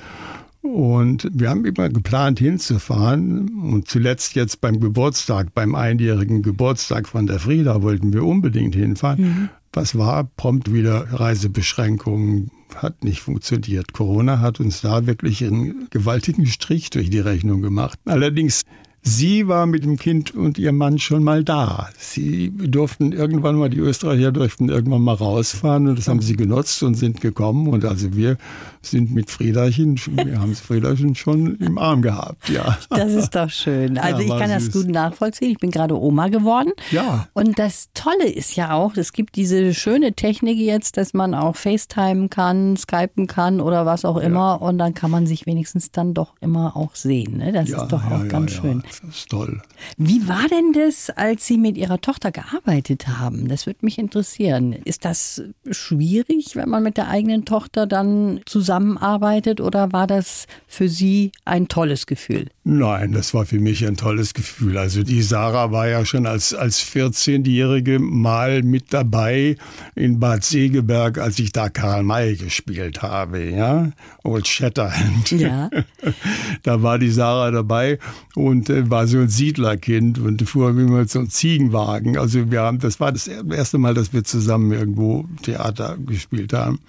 Und 0.62 1.28
wir 1.34 1.50
haben 1.50 1.66
immer 1.66 1.90
geplant 1.90 2.40
hinzufahren. 2.40 3.50
Und 3.64 3.88
zuletzt 3.88 4.36
jetzt 4.36 4.62
beim 4.62 4.80
Geburtstag, 4.80 5.54
beim 5.56 5.74
einjährigen 5.74 6.44
Geburtstag 6.44 7.08
von 7.08 7.26
der 7.26 7.40
Frieda 7.40 7.82
wollten 7.82 8.14
wir 8.14 8.24
unbedingt 8.24 8.76
hinfahren. 8.76 9.22
Mhm. 9.22 9.50
Was 9.74 9.98
war? 9.98 10.26
Prompt 10.26 10.72
wieder 10.72 11.08
Reisebeschränkungen, 11.12 12.52
hat 12.76 13.04
nicht 13.04 13.22
funktioniert. 13.22 13.94
Corona 13.94 14.40
hat 14.40 14.60
uns 14.60 14.82
da 14.82 15.06
wirklich 15.06 15.44
einen 15.44 15.88
gewaltigen 15.90 16.46
Strich 16.46 16.90
durch 16.90 17.10
die 17.10 17.20
Rechnung 17.20 17.62
gemacht. 17.62 18.00
Allerdings 18.06 18.64
Sie 19.04 19.48
war 19.48 19.66
mit 19.66 19.84
dem 19.84 19.98
Kind 19.98 20.36
und 20.36 20.60
ihrem 20.60 20.78
Mann 20.78 21.00
schon 21.00 21.24
mal 21.24 21.44
da. 21.44 21.90
Sie 21.98 22.52
durften 22.52 23.14
irgendwann 23.14 23.56
mal, 23.56 23.70
die 23.70 23.80
Österreicher 23.80 24.32
durften 24.32 24.70
irgendwann 24.70 25.02
mal 25.02 25.16
rausfahren 25.16 25.88
und 25.88 25.98
das 25.98 26.08
haben 26.08 26.22
sie 26.22 26.36
genutzt 26.36 26.84
und 26.84 26.94
sind 26.94 27.20
gekommen. 27.20 27.68
Und 27.68 27.84
also 27.84 28.16
wir 28.16 28.38
sind 28.82 29.12
mit 29.12 29.32
Friederchen, 29.32 30.00
wir 30.06 30.40
haben 30.40 30.54
Friederchen 30.56 31.16
schon 31.16 31.56
im 31.56 31.80
Arm 31.80 32.04
gehabt, 32.04 32.50
ja. 32.50 32.78
Das 32.90 33.12
ist 33.14 33.36
doch 33.36 33.50
schön. 33.50 33.98
Also 33.98 34.22
ja, 34.22 34.36
ich 34.36 34.40
kann 34.40 34.60
süß. 34.60 34.72
das 34.72 34.84
gut 34.84 34.92
nachvollziehen. 34.92 35.52
Ich 35.52 35.58
bin 35.58 35.72
gerade 35.72 36.00
Oma 36.00 36.28
geworden. 36.28 36.72
Ja. 36.92 37.28
Und 37.34 37.58
das 37.58 37.90
Tolle 37.94 38.30
ist 38.30 38.56
ja 38.56 38.74
auch, 38.74 38.98
es 38.98 39.14
gibt 39.14 39.36
diese 39.36 39.74
schöne 39.74 40.14
Technik 40.14 40.60
jetzt, 40.60 40.98
dass 40.98 41.14
man 41.14 41.34
auch 41.34 41.56
FaceTime 41.56 42.30
kann, 42.30 42.78
Skypen 42.78 43.26
kann 43.26 43.62
oder 43.62 43.86
was 43.88 44.06
auch 44.06 44.18
immer. 44.18 44.40
Ja. 44.40 44.54
Und 44.56 44.78
dann 44.78 44.94
kann 44.94 45.10
man 45.10 45.26
sich 45.26 45.48
wenigstens 45.48 45.92
dann 45.92 46.14
doch 46.14 46.36
immer 46.40 46.78
auch 46.78 46.96
sehen. 46.96 47.38
Ne? 47.38 47.52
Das 47.52 47.70
ja, 47.70 47.82
ist 47.82 47.92
doch 47.92 48.04
auch 48.06 48.28
ganz 48.28 48.52
schön. 48.52 48.84
Das 49.02 49.18
ist 49.18 49.30
toll. 49.30 49.62
Wie 49.98 50.28
war 50.28 50.48
denn 50.50 50.74
das, 50.74 51.10
als 51.10 51.48
Sie 51.48 51.58
mit 51.58 51.78
Ihrer 51.78 52.02
Tochter 52.02 52.32
gearbeitet 52.32 53.08
haben? 53.08 53.48
Das 53.48 53.66
würde 53.66 53.80
mich 53.82 53.98
interessieren. 53.98 54.74
Ist 54.74 55.06
das 55.06 55.44
schwierig, 55.70 56.56
wenn 56.56 56.70
man 56.70 56.84
mit 56.84 56.98
der 56.98 57.08
eigenen 57.08 57.46
Tochter 57.46 57.88
dann 57.88 58.42
zusammenarbeitet 58.46 59.62
oder 59.62 59.94
war 59.94 60.08
das 60.08 60.48
für 60.68 60.90
Sie 60.90 61.32
ein 61.46 61.68
tolles 61.68 62.06
Gefühl? 62.06 62.48
Nein, 62.64 63.12
das 63.12 63.34
war 63.34 63.46
für 63.46 63.60
mich 63.60 63.86
ein 63.88 63.98
tolles 63.98 64.36
Gefühl. 64.36 64.78
Also 64.78 65.02
die 65.02 65.24
Sarah 65.24 65.72
war 65.72 65.88
ja 65.88 66.06
schon 66.06 66.28
als, 66.28 66.54
als 66.54 66.80
14-Jährige 66.80 67.98
mal 67.98 68.62
mit 68.62 68.94
dabei 68.94 69.56
in 69.96 70.20
Bad 70.20 70.44
Segeberg, 70.44 71.18
als 71.18 71.40
ich 71.40 71.52
da 71.52 71.70
Karl 71.70 72.04
May 72.04 72.36
gespielt 72.36 73.02
habe, 73.02 73.44
ja, 73.44 73.92
Old 74.24 74.48
Shatterhand. 74.48 75.32
Ja. 75.32 75.72
da 76.64 76.84
war 76.84 77.00
die 77.00 77.10
Sarah 77.10 77.50
dabei 77.50 77.98
und 78.36 78.70
äh, 78.70 78.81
war 78.90 79.08
so 79.08 79.20
ein 79.20 79.30
Siedlerkind 79.30 80.20
und 80.20 80.42
fuhr 80.48 80.78
wie 80.78 80.84
mit 80.84 81.10
so 81.10 81.20
einem 81.20 81.30
Ziegenwagen. 81.30 82.18
Also 82.18 82.52
wir 82.52 82.62
haben, 82.62 82.80
das 82.80 83.00
war 83.00 83.12
das 83.12 83.28
erste 83.28 83.78
Mal, 83.78 83.94
dass 83.94 84.14
wir 84.14 84.24
zusammen 84.24 84.72
irgendwo 84.72 85.26
Theater 85.44 85.98
gespielt 86.06 86.54
haben. 86.54 86.80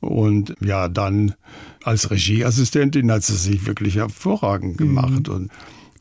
Und 0.00 0.54
ja, 0.60 0.88
dann 0.88 1.34
als 1.82 2.10
Regieassistentin 2.10 3.10
hat 3.10 3.22
sie 3.22 3.36
sich 3.36 3.66
wirklich 3.66 3.96
hervorragend 3.96 4.78
gemacht. 4.78 5.28
Mhm. 5.28 5.34
Und 5.34 5.50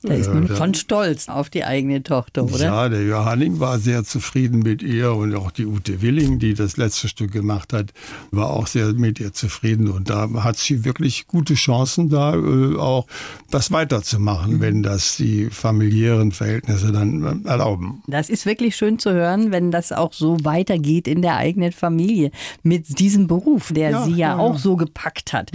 da 0.01 0.13
ist 0.13 0.33
man 0.33 0.47
schon 0.47 0.73
stolz 0.73 1.27
auf 1.27 1.49
die 1.49 1.65
eigene 1.65 2.03
Tochter, 2.03 2.45
oder? 2.45 2.65
Ja, 2.65 2.89
der 2.89 3.03
Johanning 3.03 3.59
war 3.59 3.79
sehr 3.79 4.03
zufrieden 4.03 4.59
mit 4.59 4.81
ihr 4.81 5.13
und 5.13 5.35
auch 5.35 5.51
die 5.51 5.65
Ute 5.65 6.01
Willing, 6.01 6.39
die 6.39 6.53
das 6.53 6.77
letzte 6.77 7.07
Stück 7.09 7.31
gemacht 7.31 7.73
hat, 7.73 7.91
war 8.31 8.49
auch 8.51 8.67
sehr 8.67 8.93
mit 8.93 9.19
ihr 9.19 9.33
zufrieden. 9.33 9.89
Und 9.89 10.09
da 10.09 10.29
hat 10.43 10.57
sie 10.57 10.85
wirklich 10.85 11.27
gute 11.27 11.55
Chancen, 11.55 12.09
da 12.09 12.33
äh, 12.33 12.77
auch 12.77 13.07
das 13.51 13.71
weiterzumachen, 13.71 14.55
mhm. 14.55 14.61
wenn 14.61 14.83
das 14.83 15.17
die 15.17 15.49
familiären 15.49 16.31
Verhältnisse 16.31 16.91
dann 16.91 17.43
äh, 17.45 17.49
erlauben. 17.49 18.01
Das 18.07 18.29
ist 18.29 18.45
wirklich 18.45 18.75
schön 18.75 18.99
zu 18.99 19.11
hören, 19.11 19.51
wenn 19.51 19.71
das 19.71 19.91
auch 19.91 20.13
so 20.13 20.37
weitergeht 20.43 21.07
in 21.07 21.21
der 21.21 21.35
eigenen 21.35 21.71
Familie 21.71 22.31
mit 22.63 22.99
diesem 22.99 23.27
Beruf, 23.27 23.73
der 23.73 23.91
ja, 23.91 24.03
sie 24.05 24.11
ja, 24.11 24.17
ja 24.17 24.37
auch 24.37 24.53
ja. 24.53 24.59
so 24.59 24.75
gepackt 24.75 25.33
hat. 25.33 25.51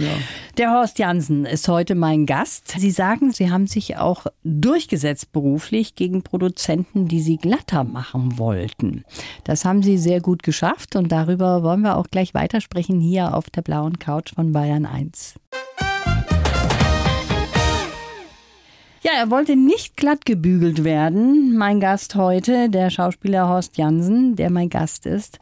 Der 0.57 0.71
Horst 0.71 0.99
Jansen 0.99 1.45
ist 1.45 1.67
heute 1.67 1.95
mein 1.95 2.25
Gast. 2.25 2.75
Sie 2.77 2.91
sagen, 2.91 3.31
Sie 3.31 3.49
haben 3.49 3.67
sich 3.67 3.97
auch 3.97 4.27
durchgesetzt 4.45 5.31
beruflich 5.31 5.95
gegen 5.95 6.21
Produzenten, 6.21 7.07
die 7.07 7.19
sie 7.19 7.37
glatter 7.37 7.83
machen 7.83 8.37
wollten. 8.37 9.03
Das 9.43 9.65
haben 9.65 9.81
sie 9.81 9.97
sehr 9.97 10.21
gut 10.21 10.43
geschafft 10.43 10.95
und 10.95 11.11
darüber 11.11 11.63
wollen 11.63 11.81
wir 11.81 11.97
auch 11.97 12.07
gleich 12.07 12.33
weitersprechen 12.33 12.99
hier 12.99 13.33
auf 13.33 13.49
der 13.49 13.63
blauen 13.63 13.97
Couch 13.97 14.35
von 14.35 14.51
Bayern 14.51 14.85
1. 14.85 15.35
Ja, 19.01 19.11
er 19.17 19.29
wollte 19.29 19.55
nicht 19.55 19.97
glatt 19.97 20.25
gebügelt 20.25 20.83
werden. 20.83 21.55
Mein 21.57 21.79
Gast 21.79 22.15
heute, 22.15 22.69
der 22.69 22.89
Schauspieler 22.89 23.47
Horst 23.47 23.77
Jansen, 23.77 24.35
der 24.35 24.49
mein 24.49 24.69
Gast 24.69 25.05
ist 25.05 25.39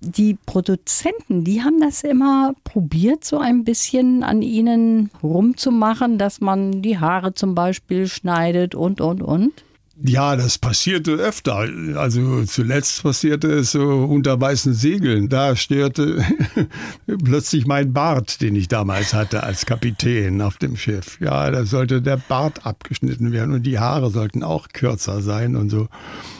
die 0.00 0.36
Produzenten, 0.46 1.44
die 1.44 1.62
haben 1.62 1.80
das 1.80 2.04
immer 2.04 2.54
probiert, 2.64 3.24
so 3.24 3.38
ein 3.38 3.64
bisschen 3.64 4.22
an 4.22 4.42
ihnen 4.42 5.10
rumzumachen, 5.22 6.18
dass 6.18 6.40
man 6.40 6.82
die 6.82 6.98
Haare 6.98 7.34
zum 7.34 7.54
Beispiel 7.54 8.06
schneidet 8.06 8.74
und, 8.74 9.00
und, 9.00 9.22
und. 9.22 9.52
Ja, 10.04 10.36
das 10.36 10.58
passierte 10.58 11.12
öfter. 11.12 11.68
Also 11.96 12.44
zuletzt 12.44 13.02
passierte 13.02 13.48
es 13.48 13.72
so 13.72 14.04
unter 14.04 14.40
weißen 14.40 14.72
Segeln. 14.72 15.28
Da 15.28 15.56
störte 15.56 16.24
plötzlich 17.24 17.66
mein 17.66 17.92
Bart, 17.92 18.40
den 18.40 18.54
ich 18.54 18.68
damals 18.68 19.12
hatte 19.12 19.42
als 19.42 19.66
Kapitän 19.66 20.40
auf 20.40 20.56
dem 20.58 20.76
Schiff. 20.76 21.20
Ja, 21.20 21.50
da 21.50 21.64
sollte 21.64 22.00
der 22.00 22.16
Bart 22.16 22.64
abgeschnitten 22.64 23.32
werden 23.32 23.54
und 23.54 23.64
die 23.64 23.80
Haare 23.80 24.10
sollten 24.10 24.44
auch 24.44 24.68
kürzer 24.68 25.20
sein 25.20 25.56
und 25.56 25.68
so. 25.70 25.88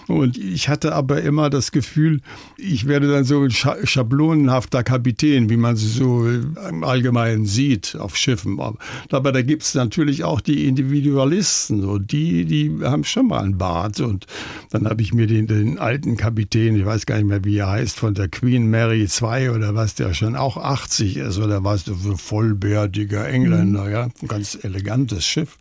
Und 0.06 0.38
ich 0.38 0.68
hatte 0.68 0.94
aber 0.94 1.20
immer 1.22 1.50
das 1.50 1.70
Gefühl, 1.70 2.20
ich 2.56 2.86
werde 2.86 3.10
dann 3.10 3.24
so 3.24 3.42
ein 3.42 3.50
schablonenhafter 3.50 4.82
Kapitän, 4.82 5.50
wie 5.50 5.58
man 5.58 5.76
sie 5.76 5.88
so 5.88 6.26
im 6.26 6.82
Allgemeinen 6.82 7.44
sieht 7.44 7.94
auf 7.96 8.16
Schiffen. 8.16 8.58
Aber 9.10 9.32
da 9.32 9.42
gibt 9.42 9.64
es 9.64 9.74
natürlich 9.74 10.24
auch 10.24 10.40
die 10.40 10.66
Individualisten, 10.66 11.82
so 11.82 11.98
die, 11.98 12.46
die 12.46 12.78
haben 12.82 13.04
schon 13.04 13.28
mal 13.28 13.47
einen 13.48 13.58
Bart. 13.58 14.00
Und 14.00 14.26
dann 14.70 14.88
habe 14.88 15.02
ich 15.02 15.12
mir 15.12 15.26
den, 15.26 15.46
den 15.46 15.78
alten 15.78 16.16
Kapitän, 16.16 16.76
ich 16.76 16.84
weiß 16.84 17.06
gar 17.06 17.16
nicht 17.16 17.26
mehr, 17.26 17.44
wie 17.44 17.58
er 17.58 17.70
heißt, 17.70 17.98
von 17.98 18.14
der 18.14 18.28
Queen 18.28 18.70
Mary 18.70 19.06
II 19.06 19.50
oder 19.50 19.74
was, 19.74 19.94
der 19.94 20.14
schon 20.14 20.36
auch 20.36 20.56
80 20.56 21.16
ist 21.16 21.38
oder 21.38 21.64
was, 21.64 21.84
so 21.84 22.16
vollbärtiger 22.16 23.28
Engländer, 23.28 23.84
mhm. 23.84 23.92
ja, 23.92 24.02
ein 24.04 24.28
ganz 24.28 24.58
elegantes 24.62 25.24
Schiff. 25.24 25.58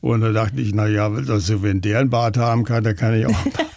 Und 0.00 0.20
da 0.20 0.32
dachte 0.32 0.60
ich, 0.60 0.74
na 0.74 0.88
ja, 0.88 1.08
also 1.08 1.62
wenn 1.62 1.80
der 1.80 2.00
einen 2.00 2.10
Bart 2.10 2.36
haben 2.36 2.64
kann, 2.64 2.82
dann 2.82 2.96
kann 2.96 3.14
ich 3.14 3.26
auch. 3.26 3.32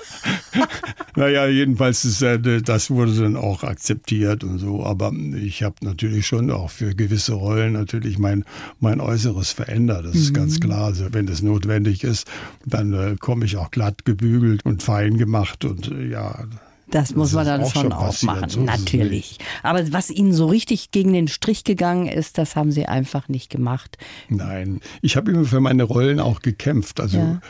naja, 1.16 1.48
jedenfalls 1.48 2.06
ist 2.06 2.22
das 2.22 2.90
wurde 2.90 3.14
dann 3.14 3.36
auch 3.36 3.64
akzeptiert 3.64 4.44
und 4.44 4.60
so. 4.60 4.84
Aber 4.86 5.12
ich 5.14 5.64
habe 5.64 5.76
natürlich 5.82 6.28
schon 6.28 6.52
auch 6.52 6.70
für 6.70 6.94
gewisse 6.96 7.34
Rollen 7.34 7.74
natürlich 7.74 8.18
mein, 8.18 8.46
mein 8.80 9.00
Äußeres 9.00 9.52
verändert. 9.52 10.06
Das 10.06 10.16
ist 10.16 10.32
mhm. 10.32 10.36
ganz 10.36 10.60
klar. 10.60 10.86
Also 10.86 11.14
wenn 11.14 11.26
das 11.26 11.42
notwendig 11.42 12.04
ist, 12.04 12.28
dann 12.66 12.94
äh, 12.94 13.16
komme 13.20 13.46
ich 13.46 13.58
auch 13.58 13.72
glatt 13.72 14.06
gebügelt 14.06 14.66
und 14.66 14.84
fein 14.84 15.18
gemacht 15.18 15.66
und 15.66 15.92
äh, 15.92 16.10
ja. 16.10 16.46
Das 16.92 17.16
muss 17.16 17.34
man 17.34 17.46
dann 17.46 17.64
auch 17.64 17.74
schon, 17.74 17.92
auch 17.92 18.22
machen, 18.22 18.50
so 18.50 18.62
natürlich. 18.62 19.40
Aber 19.64 19.92
was 19.92 20.12
Ihnen 20.12 20.34
so 20.34 20.46
richtig 20.46 20.92
gegen 20.92 21.14
den 21.14 21.28
Strich 21.28 21.64
gegangen 21.64 22.06
ist, 22.06 22.38
das 22.38 22.56
haben 22.56 22.72
Sie 22.72 22.86
einfach 22.86 23.28
nicht 23.28 23.50
gemacht. 23.50 23.98
Nein, 24.30 24.82
ich 25.02 25.18
habe 25.18 25.32
immer 25.32 25.46
für 25.46 25.60
meine 25.60 25.84
Rollen 25.84 26.20
auch 26.20 26.42
gekämpft. 26.42 27.00
Also 27.00 27.18
ja. 27.18 27.42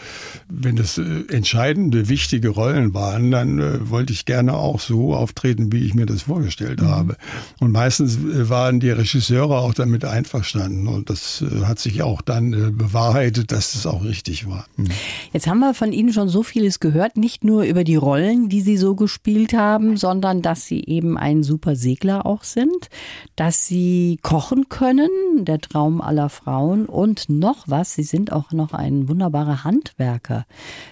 wenn 0.47 0.77
es 0.77 0.97
äh, 0.97 1.25
entscheidende, 1.29 2.07
wichtige 2.07 2.49
Rollen 2.49 2.93
waren, 2.93 3.29
dann 3.29 3.59
äh, 3.59 3.89
wollte 3.89 4.13
ich 4.13 4.25
gerne 4.25 4.53
auch 4.53 4.79
so 4.79 5.13
auftreten, 5.13 5.71
wie 5.73 5.85
ich 5.85 5.93
mir 5.93 6.05
das 6.05 6.23
vorgestellt 6.23 6.81
mhm. 6.81 6.87
habe. 6.87 7.17
Und 7.59 7.71
meistens 7.71 8.15
äh, 8.15 8.49
waren 8.49 8.79
die 8.79 8.89
Regisseure 8.89 9.57
auch 9.57 9.73
damit 9.73 10.05
einverstanden. 10.05 10.87
Und 10.87 11.09
das 11.09 11.41
äh, 11.41 11.65
hat 11.65 11.79
sich 11.79 12.03
auch 12.03 12.21
dann 12.21 12.53
äh, 12.53 12.71
bewahrheitet, 12.71 13.51
dass 13.51 13.73
das 13.73 13.85
auch 13.85 14.05
richtig 14.05 14.47
war. 14.47 14.65
Mhm. 14.77 14.87
Jetzt 15.33 15.47
haben 15.47 15.59
wir 15.59 15.73
von 15.73 15.91
Ihnen 15.91 16.13
schon 16.13 16.29
so 16.29 16.41
vieles 16.41 16.79
gehört, 16.79 17.17
nicht 17.17 17.43
nur 17.43 17.63
über 17.63 17.83
die 17.83 17.97
Rollen, 17.97 18.47
die 18.47 18.61
Sie 18.61 18.77
so 18.77 18.95
gespielt 18.95 19.24
gespielt 19.25 19.53
haben, 19.53 19.97
sondern 19.97 20.43
dass 20.43 20.67
sie 20.67 20.83
eben 20.85 21.17
ein 21.17 21.41
super 21.41 21.75
Segler 21.75 22.27
auch 22.27 22.43
sind, 22.43 22.89
dass 23.35 23.65
sie 23.65 24.19
kochen 24.21 24.69
können, 24.69 25.09
der 25.39 25.59
Traum 25.59 25.99
aller 25.99 26.29
Frauen 26.29 26.85
und 26.85 27.27
noch 27.27 27.63
was, 27.65 27.95
sie 27.95 28.03
sind 28.03 28.31
auch 28.31 28.51
noch 28.51 28.73
ein 28.73 29.09
wunderbarer 29.09 29.63
Handwerker. 29.63 30.45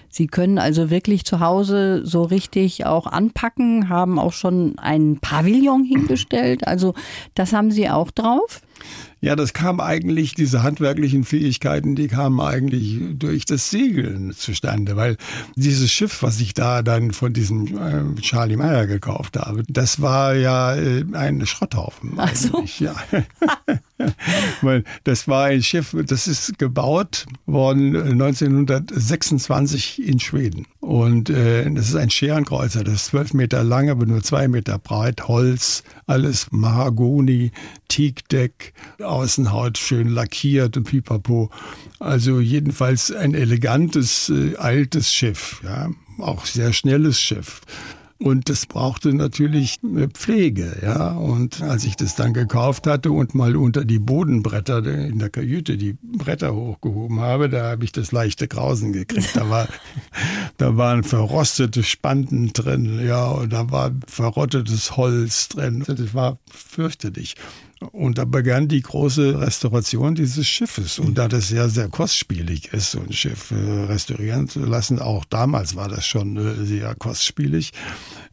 Sie 0.08 0.26
können 0.26 0.58
also 0.58 0.90
wirklich 0.90 1.24
zu 1.24 1.38
Hause 1.38 2.04
so 2.04 2.22
richtig 2.22 2.86
auch 2.86 3.06
anpacken, 3.06 3.88
haben 3.88 4.18
auch 4.18 4.32
schon 4.32 4.78
einen 4.80 5.20
Pavillon 5.20 5.84
hingestellt, 5.84 6.66
also 6.66 6.94
das 7.36 7.52
haben 7.52 7.70
Sie 7.70 7.88
auch 7.88 8.10
drauf? 8.10 8.62
Ja, 9.24 9.36
das 9.36 9.54
kam 9.54 9.80
eigentlich, 9.80 10.34
diese 10.34 10.62
handwerklichen 10.62 11.24
Fähigkeiten, 11.24 11.96
die 11.96 12.08
kamen 12.08 12.38
eigentlich 12.40 12.98
durch 13.14 13.46
das 13.46 13.70
Segeln 13.70 14.32
zustande, 14.32 14.96
weil 14.96 15.16
dieses 15.56 15.90
Schiff, 15.90 16.22
was 16.22 16.40
ich 16.40 16.52
da 16.52 16.82
dann 16.82 17.12
von 17.12 17.32
diesem 17.32 17.68
äh, 17.68 18.20
Charlie 18.20 18.58
Meyer 18.58 18.86
gekauft 18.86 19.38
habe, 19.38 19.62
das 19.66 20.02
war 20.02 20.34
ja 20.34 20.74
äh, 20.74 21.06
ein 21.14 21.46
Schrotthaufen. 21.46 22.12
Ach 22.18 22.34
so. 22.34 22.62
Ja. 22.78 22.94
das 25.04 25.26
war 25.26 25.44
ein 25.44 25.62
Schiff, 25.62 25.96
das 26.06 26.26
ist 26.26 26.58
gebaut 26.58 27.24
worden 27.46 27.96
1926 27.96 30.06
in 30.06 30.20
Schweden. 30.20 30.66
Und 30.80 31.30
äh, 31.30 31.70
das 31.70 31.88
ist 31.88 31.96
ein 31.96 32.10
Scherenkreuzer, 32.10 32.84
das 32.84 32.94
ist 32.94 33.06
zwölf 33.06 33.32
Meter 33.32 33.64
lang, 33.64 33.88
aber 33.88 34.04
nur 34.04 34.22
zwei 34.22 34.48
Meter 34.48 34.78
breit, 34.78 35.28
Holz, 35.28 35.82
alles 36.06 36.48
Mahagoni, 36.50 37.52
Teakdeck, 37.88 38.63
Außenhaut 39.02 39.78
schön 39.78 40.08
lackiert 40.08 40.76
und 40.76 40.84
pipapo. 40.84 41.50
Also 41.98 42.40
jedenfalls 42.40 43.10
ein 43.12 43.34
elegantes, 43.34 44.30
äh, 44.30 44.56
altes 44.56 45.12
Schiff, 45.12 45.60
ja, 45.64 45.90
auch 46.18 46.46
sehr 46.46 46.72
schnelles 46.72 47.20
Schiff. 47.20 47.60
Und 48.18 48.48
das 48.48 48.66
brauchte 48.66 49.12
natürlich 49.12 49.80
Pflege, 50.14 50.78
ja. 50.82 51.12
Und 51.12 51.62
als 51.62 51.84
ich 51.84 51.96
das 51.96 52.14
dann 52.14 52.32
gekauft 52.32 52.86
hatte 52.86 53.10
und 53.10 53.34
mal 53.34 53.56
unter 53.56 53.84
die 53.84 53.98
Bodenbretter 53.98 54.82
in 54.86 55.18
der 55.18 55.30
Kajüte 55.30 55.76
die 55.76 55.98
Bretter 56.00 56.54
hochgehoben 56.54 57.20
habe, 57.20 57.50
da 57.50 57.72
habe 57.72 57.84
ich 57.84 57.92
das 57.92 58.12
leichte 58.12 58.46
Grausen 58.46 58.92
gekriegt. 58.92 59.34
Da 59.34 59.50
war, 59.50 59.68
da 60.58 60.76
waren 60.76 61.02
verrostete 61.02 61.82
Spanten 61.82 62.52
drin, 62.52 63.04
ja, 63.04 63.26
und 63.26 63.52
da 63.52 63.70
war 63.70 63.90
verrottetes 64.06 64.96
Holz 64.96 65.48
drin. 65.48 65.84
Das 65.86 66.14
war 66.14 66.38
fürchterlich. 66.50 67.34
Und 67.92 68.18
da 68.18 68.24
begann 68.24 68.68
die 68.68 68.80
große 68.80 69.40
Restauration 69.40 70.14
dieses 70.14 70.46
Schiffes. 70.46 70.98
Und 70.98 71.18
da 71.18 71.28
das 71.28 71.48
sehr, 71.48 71.68
sehr 71.68 71.88
kostspielig 71.88 72.72
ist, 72.72 72.92
so 72.92 73.00
ein 73.00 73.12
Schiff 73.12 73.50
äh, 73.50 73.84
restaurieren 73.84 74.48
zu 74.48 74.60
lassen, 74.60 74.98
auch 75.00 75.24
damals 75.24 75.76
war 75.76 75.88
das 75.88 76.06
schon 76.06 76.36
äh, 76.36 76.64
sehr 76.64 76.94
kostspielig, 76.94 77.72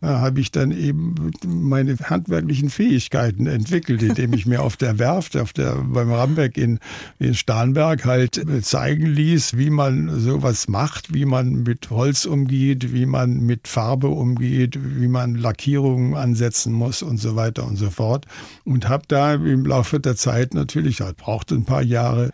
äh, 0.02 0.08
habe 0.08 0.40
ich 0.40 0.52
dann 0.52 0.72
eben 0.72 1.32
meine 1.46 1.98
handwerklichen 1.98 2.70
Fähigkeiten 2.70 3.48
entwickelt, 3.48 4.04
indem 4.04 4.34
ich 4.34 4.46
mir 4.46 4.62
auf 4.62 4.78
der 4.78 5.00
Werft, 5.00 5.36
auf 5.36 5.54
der, 5.54 5.76
beim 5.76 6.12
Ramberg 6.12 6.58
in, 6.58 6.80
in 7.20 7.34
Starnberg 7.34 8.06
halt 8.06 8.42
zeigen 8.62 9.08
ließ, 9.08 9.58
wie 9.58 9.70
man 9.70 10.20
sowas 10.20 10.68
macht, 10.68 11.14
wie 11.14 11.26
man 11.26 11.64
mit 11.64 11.90
Holz 11.90 12.26
umgeht, 12.26 12.94
wie 12.94 13.06
man 13.06 13.42
mit 13.42 13.68
Farbe 13.68 14.08
umgeht, 14.08 14.78
wie 14.82 15.08
man 15.08 15.36
Lackierungen 15.36 16.16
ansetzen 16.16 16.74
muss 16.74 17.02
und 17.02 17.18
so 17.18 17.36
weiter 17.36 17.66
und 17.66 17.78
so 17.78 17.90
fort. 17.90 18.26
Und 18.64 18.88
habe 18.88 19.04
da 19.08 19.31
im 19.36 19.66
Laufe 19.66 20.00
der 20.00 20.16
Zeit 20.16 20.54
natürlich, 20.54 21.02
halt 21.02 21.18
brauchte 21.18 21.56
ein 21.56 21.66
paar 21.66 21.84
Jahre, 21.84 22.32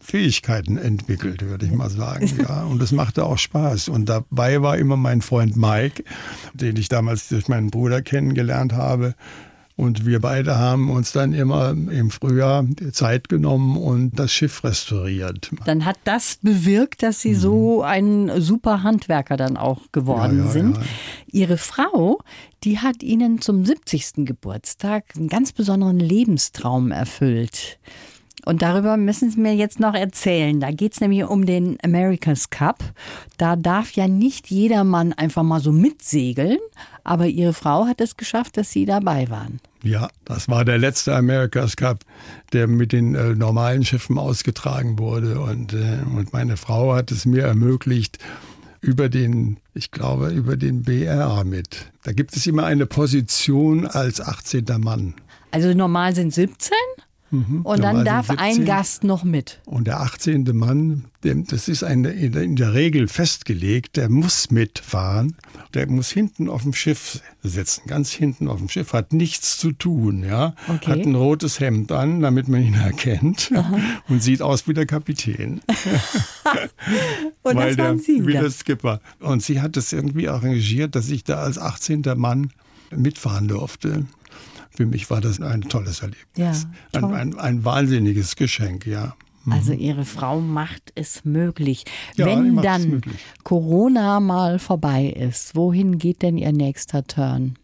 Fähigkeiten 0.00 0.78
entwickelt, 0.78 1.42
würde 1.42 1.66
ich 1.66 1.72
mal 1.72 1.90
sagen. 1.90 2.30
Ja, 2.48 2.64
und 2.64 2.80
es 2.80 2.92
machte 2.92 3.24
auch 3.24 3.36
Spaß. 3.36 3.88
Und 3.88 4.08
dabei 4.08 4.62
war 4.62 4.78
immer 4.78 4.96
mein 4.96 5.20
Freund 5.20 5.56
Mike, 5.56 6.04
den 6.54 6.76
ich 6.76 6.88
damals 6.88 7.28
durch 7.28 7.48
meinen 7.48 7.70
Bruder 7.70 8.00
kennengelernt 8.00 8.72
habe. 8.72 9.14
Und 9.78 10.04
wir 10.04 10.18
beide 10.20 10.58
haben 10.58 10.90
uns 10.90 11.12
dann 11.12 11.32
immer 11.32 11.70
im 11.70 12.10
Frühjahr 12.10 12.66
Zeit 12.90 13.28
genommen 13.28 13.76
und 13.76 14.18
das 14.18 14.32
Schiff 14.32 14.64
restauriert. 14.64 15.50
Dann 15.66 15.84
hat 15.84 15.98
das 16.02 16.38
bewirkt, 16.42 17.04
dass 17.04 17.20
Sie 17.22 17.34
so 17.34 17.82
ein 17.82 18.28
super 18.40 18.82
Handwerker 18.82 19.36
dann 19.36 19.56
auch 19.56 19.82
geworden 19.92 20.38
Ja, 20.40 20.44
ja, 20.46 20.50
sind. 20.50 20.76
ja. 20.78 20.82
Ihre 21.30 21.58
Frau, 21.58 22.18
die 22.64 22.80
hat 22.80 23.04
Ihnen 23.04 23.40
zum 23.40 23.64
70. 23.64 24.26
Geburtstag 24.26 25.04
einen 25.16 25.28
ganz 25.28 25.52
besonderen 25.52 26.00
Lebenstraum 26.00 26.90
erfüllt. 26.90 27.78
Und 28.44 28.62
darüber 28.62 28.96
müssen 28.96 29.30
Sie 29.30 29.40
mir 29.40 29.54
jetzt 29.54 29.80
noch 29.80 29.94
erzählen. 29.94 30.60
Da 30.60 30.70
geht 30.70 30.94
es 30.94 31.00
nämlich 31.00 31.24
um 31.24 31.46
den 31.46 31.78
America's 31.82 32.50
Cup. 32.50 32.78
Da 33.36 33.56
darf 33.56 33.92
ja 33.92 34.08
nicht 34.08 34.50
jedermann 34.50 35.12
einfach 35.12 35.42
mal 35.42 35.60
so 35.60 35.72
mitsegeln. 35.72 36.58
Aber 37.04 37.26
Ihre 37.26 37.52
Frau 37.52 37.86
hat 37.86 38.00
es 38.00 38.16
geschafft, 38.16 38.56
dass 38.56 38.70
Sie 38.70 38.84
dabei 38.84 39.28
waren. 39.30 39.60
Ja, 39.82 40.08
das 40.24 40.48
war 40.48 40.64
der 40.64 40.78
letzte 40.78 41.14
America's 41.14 41.76
Cup, 41.76 42.04
der 42.52 42.66
mit 42.66 42.92
den 42.92 43.14
äh, 43.14 43.34
normalen 43.34 43.84
Schiffen 43.84 44.18
ausgetragen 44.18 44.98
wurde. 44.98 45.40
Und, 45.40 45.72
äh, 45.72 45.98
und 46.14 46.32
meine 46.32 46.56
Frau 46.56 46.94
hat 46.94 47.10
es 47.10 47.26
mir 47.26 47.44
ermöglicht, 47.44 48.18
über 48.80 49.08
den, 49.08 49.58
ich 49.74 49.90
glaube, 49.90 50.28
über 50.28 50.56
den 50.56 50.82
BR 50.82 51.44
mit. 51.44 51.90
Da 52.04 52.12
gibt 52.12 52.36
es 52.36 52.46
immer 52.46 52.64
eine 52.64 52.86
Position 52.86 53.86
als 53.86 54.20
18. 54.20 54.64
Mann. 54.78 55.14
Also 55.50 55.72
normal 55.74 56.14
sind 56.14 56.32
17 56.32 56.74
und 57.30 57.64
dann 57.66 57.96
normal 57.96 58.04
darf 58.04 58.26
sind 58.28 58.38
ein 58.38 58.54
17. 58.54 58.64
Gast 58.66 59.04
noch 59.04 59.22
mit. 59.24 59.60
Und 59.66 59.86
der 59.86 60.00
18. 60.00 60.44
Mann, 60.54 61.04
das 61.22 61.68
ist 61.68 61.82
eine, 61.84 62.10
in 62.10 62.56
der- 62.56 62.72
Regel 62.74 63.08
festgelegt, 63.08 63.96
der 63.96 64.08
muss 64.08 64.50
mitfahren. 64.50 65.36
Der 65.74 65.88
muss 65.90 66.10
hinten 66.10 66.48
auf 66.48 66.62
dem 66.62 66.72
Schiff 66.72 67.20
sitzen, 67.42 67.86
ganz 67.86 68.10
hinten 68.12 68.48
auf 68.48 68.58
dem 68.58 68.68
Schiff, 68.68 68.92
hat 68.92 69.12
nichts 69.12 69.58
zu 69.58 69.72
tun, 69.72 70.22
ja. 70.24 70.54
Okay. 70.68 70.90
Hat 70.92 70.98
ein 71.00 71.14
rotes 71.14 71.60
Hemd 71.60 71.92
an, 71.92 72.20
damit 72.20 72.48
man 72.48 72.62
ihn 72.62 72.74
erkennt 72.82 73.50
und 74.08 74.22
sieht 74.22 74.40
aus 74.42 74.66
wie 74.68 74.74
der 74.74 74.86
Kapitän. 74.86 75.60
Und 77.42 77.56
weil 77.56 77.76
das 77.76 77.86
waren 77.86 77.98
Sie. 77.98 78.26
wie 78.26 78.32
der 78.32 78.50
Skipper. 78.50 79.00
Und 79.20 79.42
sie 79.42 79.60
hat 79.60 79.76
es 79.76 79.92
irgendwie 79.92 80.28
arrangiert, 80.28 80.94
dass 80.94 81.08
ich 81.10 81.24
da 81.24 81.36
als 81.42 81.58
18. 81.58 82.02
Mann 82.16 82.50
mitfahren 82.94 83.48
durfte. 83.48 84.06
Für 84.78 84.86
mich 84.86 85.10
war 85.10 85.20
das 85.20 85.40
ein 85.40 85.62
tolles 85.62 86.02
Erlebnis. 86.02 86.28
Ja, 86.36 86.52
ein, 86.92 87.00
toll. 87.00 87.14
ein, 87.16 87.38
ein 87.40 87.64
wahnsinniges 87.64 88.36
Geschenk, 88.36 88.86
ja. 88.86 89.16
Also 89.50 89.72
Ihre 89.72 90.04
Frau 90.04 90.40
macht 90.40 90.92
es 90.94 91.24
möglich. 91.24 91.84
Ja, 92.14 92.26
Wenn 92.26 92.54
dann 92.58 92.88
möglich. 92.88 93.16
Corona 93.42 94.20
mal 94.20 94.60
vorbei 94.60 95.06
ist, 95.06 95.56
wohin 95.56 95.98
geht 95.98 96.22
denn 96.22 96.38
Ihr 96.38 96.52
nächster 96.52 97.04
Turn? 97.04 97.56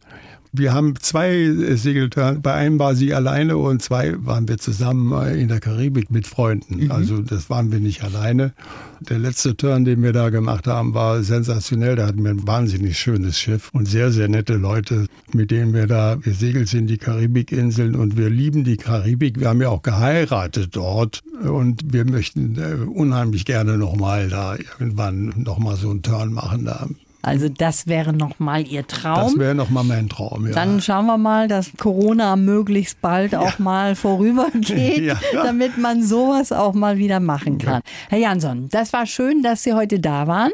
Wir 0.56 0.72
haben 0.72 0.94
zwei 1.00 1.30
äh, 1.32 1.76
Segeltörn. 1.76 2.40
Bei 2.40 2.54
einem 2.54 2.78
war 2.78 2.94
sie 2.94 3.12
alleine 3.12 3.56
und 3.56 3.82
zwei 3.82 4.14
waren 4.18 4.46
wir 4.46 4.56
zusammen 4.58 5.12
äh, 5.20 5.34
in 5.40 5.48
der 5.48 5.58
Karibik 5.58 6.12
mit 6.12 6.28
Freunden. 6.28 6.92
Also 6.92 7.22
das 7.22 7.50
waren 7.50 7.72
wir 7.72 7.80
nicht 7.80 8.04
alleine. 8.04 8.52
Der 9.00 9.18
letzte 9.18 9.56
Turn, 9.56 9.84
den 9.84 10.00
wir 10.04 10.12
da 10.12 10.30
gemacht 10.30 10.68
haben, 10.68 10.94
war 10.94 11.24
sensationell. 11.24 11.96
Da 11.96 12.06
hatten 12.06 12.22
wir 12.22 12.30
ein 12.30 12.46
wahnsinnig 12.46 12.96
schönes 12.96 13.36
Schiff 13.36 13.70
und 13.72 13.86
sehr, 13.86 14.12
sehr 14.12 14.28
nette 14.28 14.54
Leute, 14.54 15.06
mit 15.32 15.50
denen 15.50 15.74
wir 15.74 15.88
da 15.88 16.14
gesegelt 16.14 16.68
sind, 16.68 16.86
die 16.86 16.98
Karibikinseln. 16.98 17.96
Und 17.96 18.16
wir 18.16 18.30
lieben 18.30 18.62
die 18.62 18.76
Karibik. 18.76 19.40
Wir 19.40 19.48
haben 19.48 19.60
ja 19.60 19.70
auch 19.70 19.82
geheiratet 19.82 20.76
dort 20.76 21.24
und 21.42 21.92
wir 21.92 22.04
möchten 22.04 22.56
äh, 22.58 22.84
unheimlich 22.84 23.44
gerne 23.44 23.76
nochmal 23.76 24.28
da 24.28 24.54
irgendwann 24.54 25.34
nochmal 25.36 25.74
so 25.74 25.90
einen 25.90 26.02
Turn 26.02 26.32
machen 26.32 26.64
da. 26.64 26.86
Also 27.24 27.48
das 27.48 27.86
wäre 27.86 28.12
noch 28.12 28.38
mal 28.38 28.66
Ihr 28.66 28.82
Das 28.82 29.00
Traum. 29.00 29.38
wäre 29.38 29.54
nochmal 29.54 29.84
mein 29.84 30.08
Traum. 30.08 30.46
Ja. 30.46 30.52
Dann 30.52 30.80
schauen 30.80 31.06
wir 31.06 31.18
mal, 31.18 31.48
dass 31.48 31.70
Corona 31.78 32.36
möglichst 32.36 33.00
bald 33.00 33.34
auch 33.34 33.58
mal 33.58 33.94
vorübergeht, 33.96 34.98
Ja. 35.04 35.18
damit 35.32 35.78
man 35.78 36.02
sowas 36.02 36.52
auch 36.52 36.74
mal 36.74 36.98
wieder 36.98 37.20
machen 37.20 37.58
kann. 37.58 37.80
Herr 38.08 38.18
Jansson, 38.18 38.68
das 38.70 38.92
war 38.92 39.06
schön, 39.06 39.42
dass 39.42 39.62
Sie 39.62 39.72
heute 39.72 40.00
da 40.00 40.26
waren. 40.26 40.50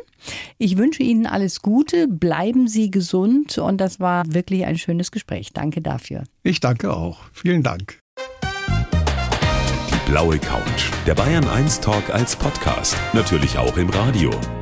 Ich 0.59 0.76
wünsche 0.78 1.02
Ihnen 1.02 1.26
alles 1.26 1.62
Gute, 1.62 2.06
bleiben 2.06 2.68
Sie 2.68 2.90
gesund 2.90 3.59
und 3.59 3.78
das 3.80 4.00
war 4.00 4.24
wirklich 4.33 4.64
ein 4.66 4.78
schönes 4.78 5.11
Gespräch. 5.11 5.52
Danke 5.52 5.80
dafür. 5.80 6.24
Ich 6.42 6.61
danke 6.61 6.94
auch. 6.94 7.18
Vielen 7.33 7.62
Dank. 7.62 7.98
Die 9.90 10.11
blaue 10.11 10.38
Couch. 10.38 10.90
Der 11.06 11.14
Bayern 11.14 11.48
1 11.48 11.80
Talk 11.80 12.11
als 12.11 12.37
Podcast. 12.37 12.96
Natürlich 13.12 13.56
auch 13.59 13.76
im 13.76 13.88
Radio. 13.90 14.30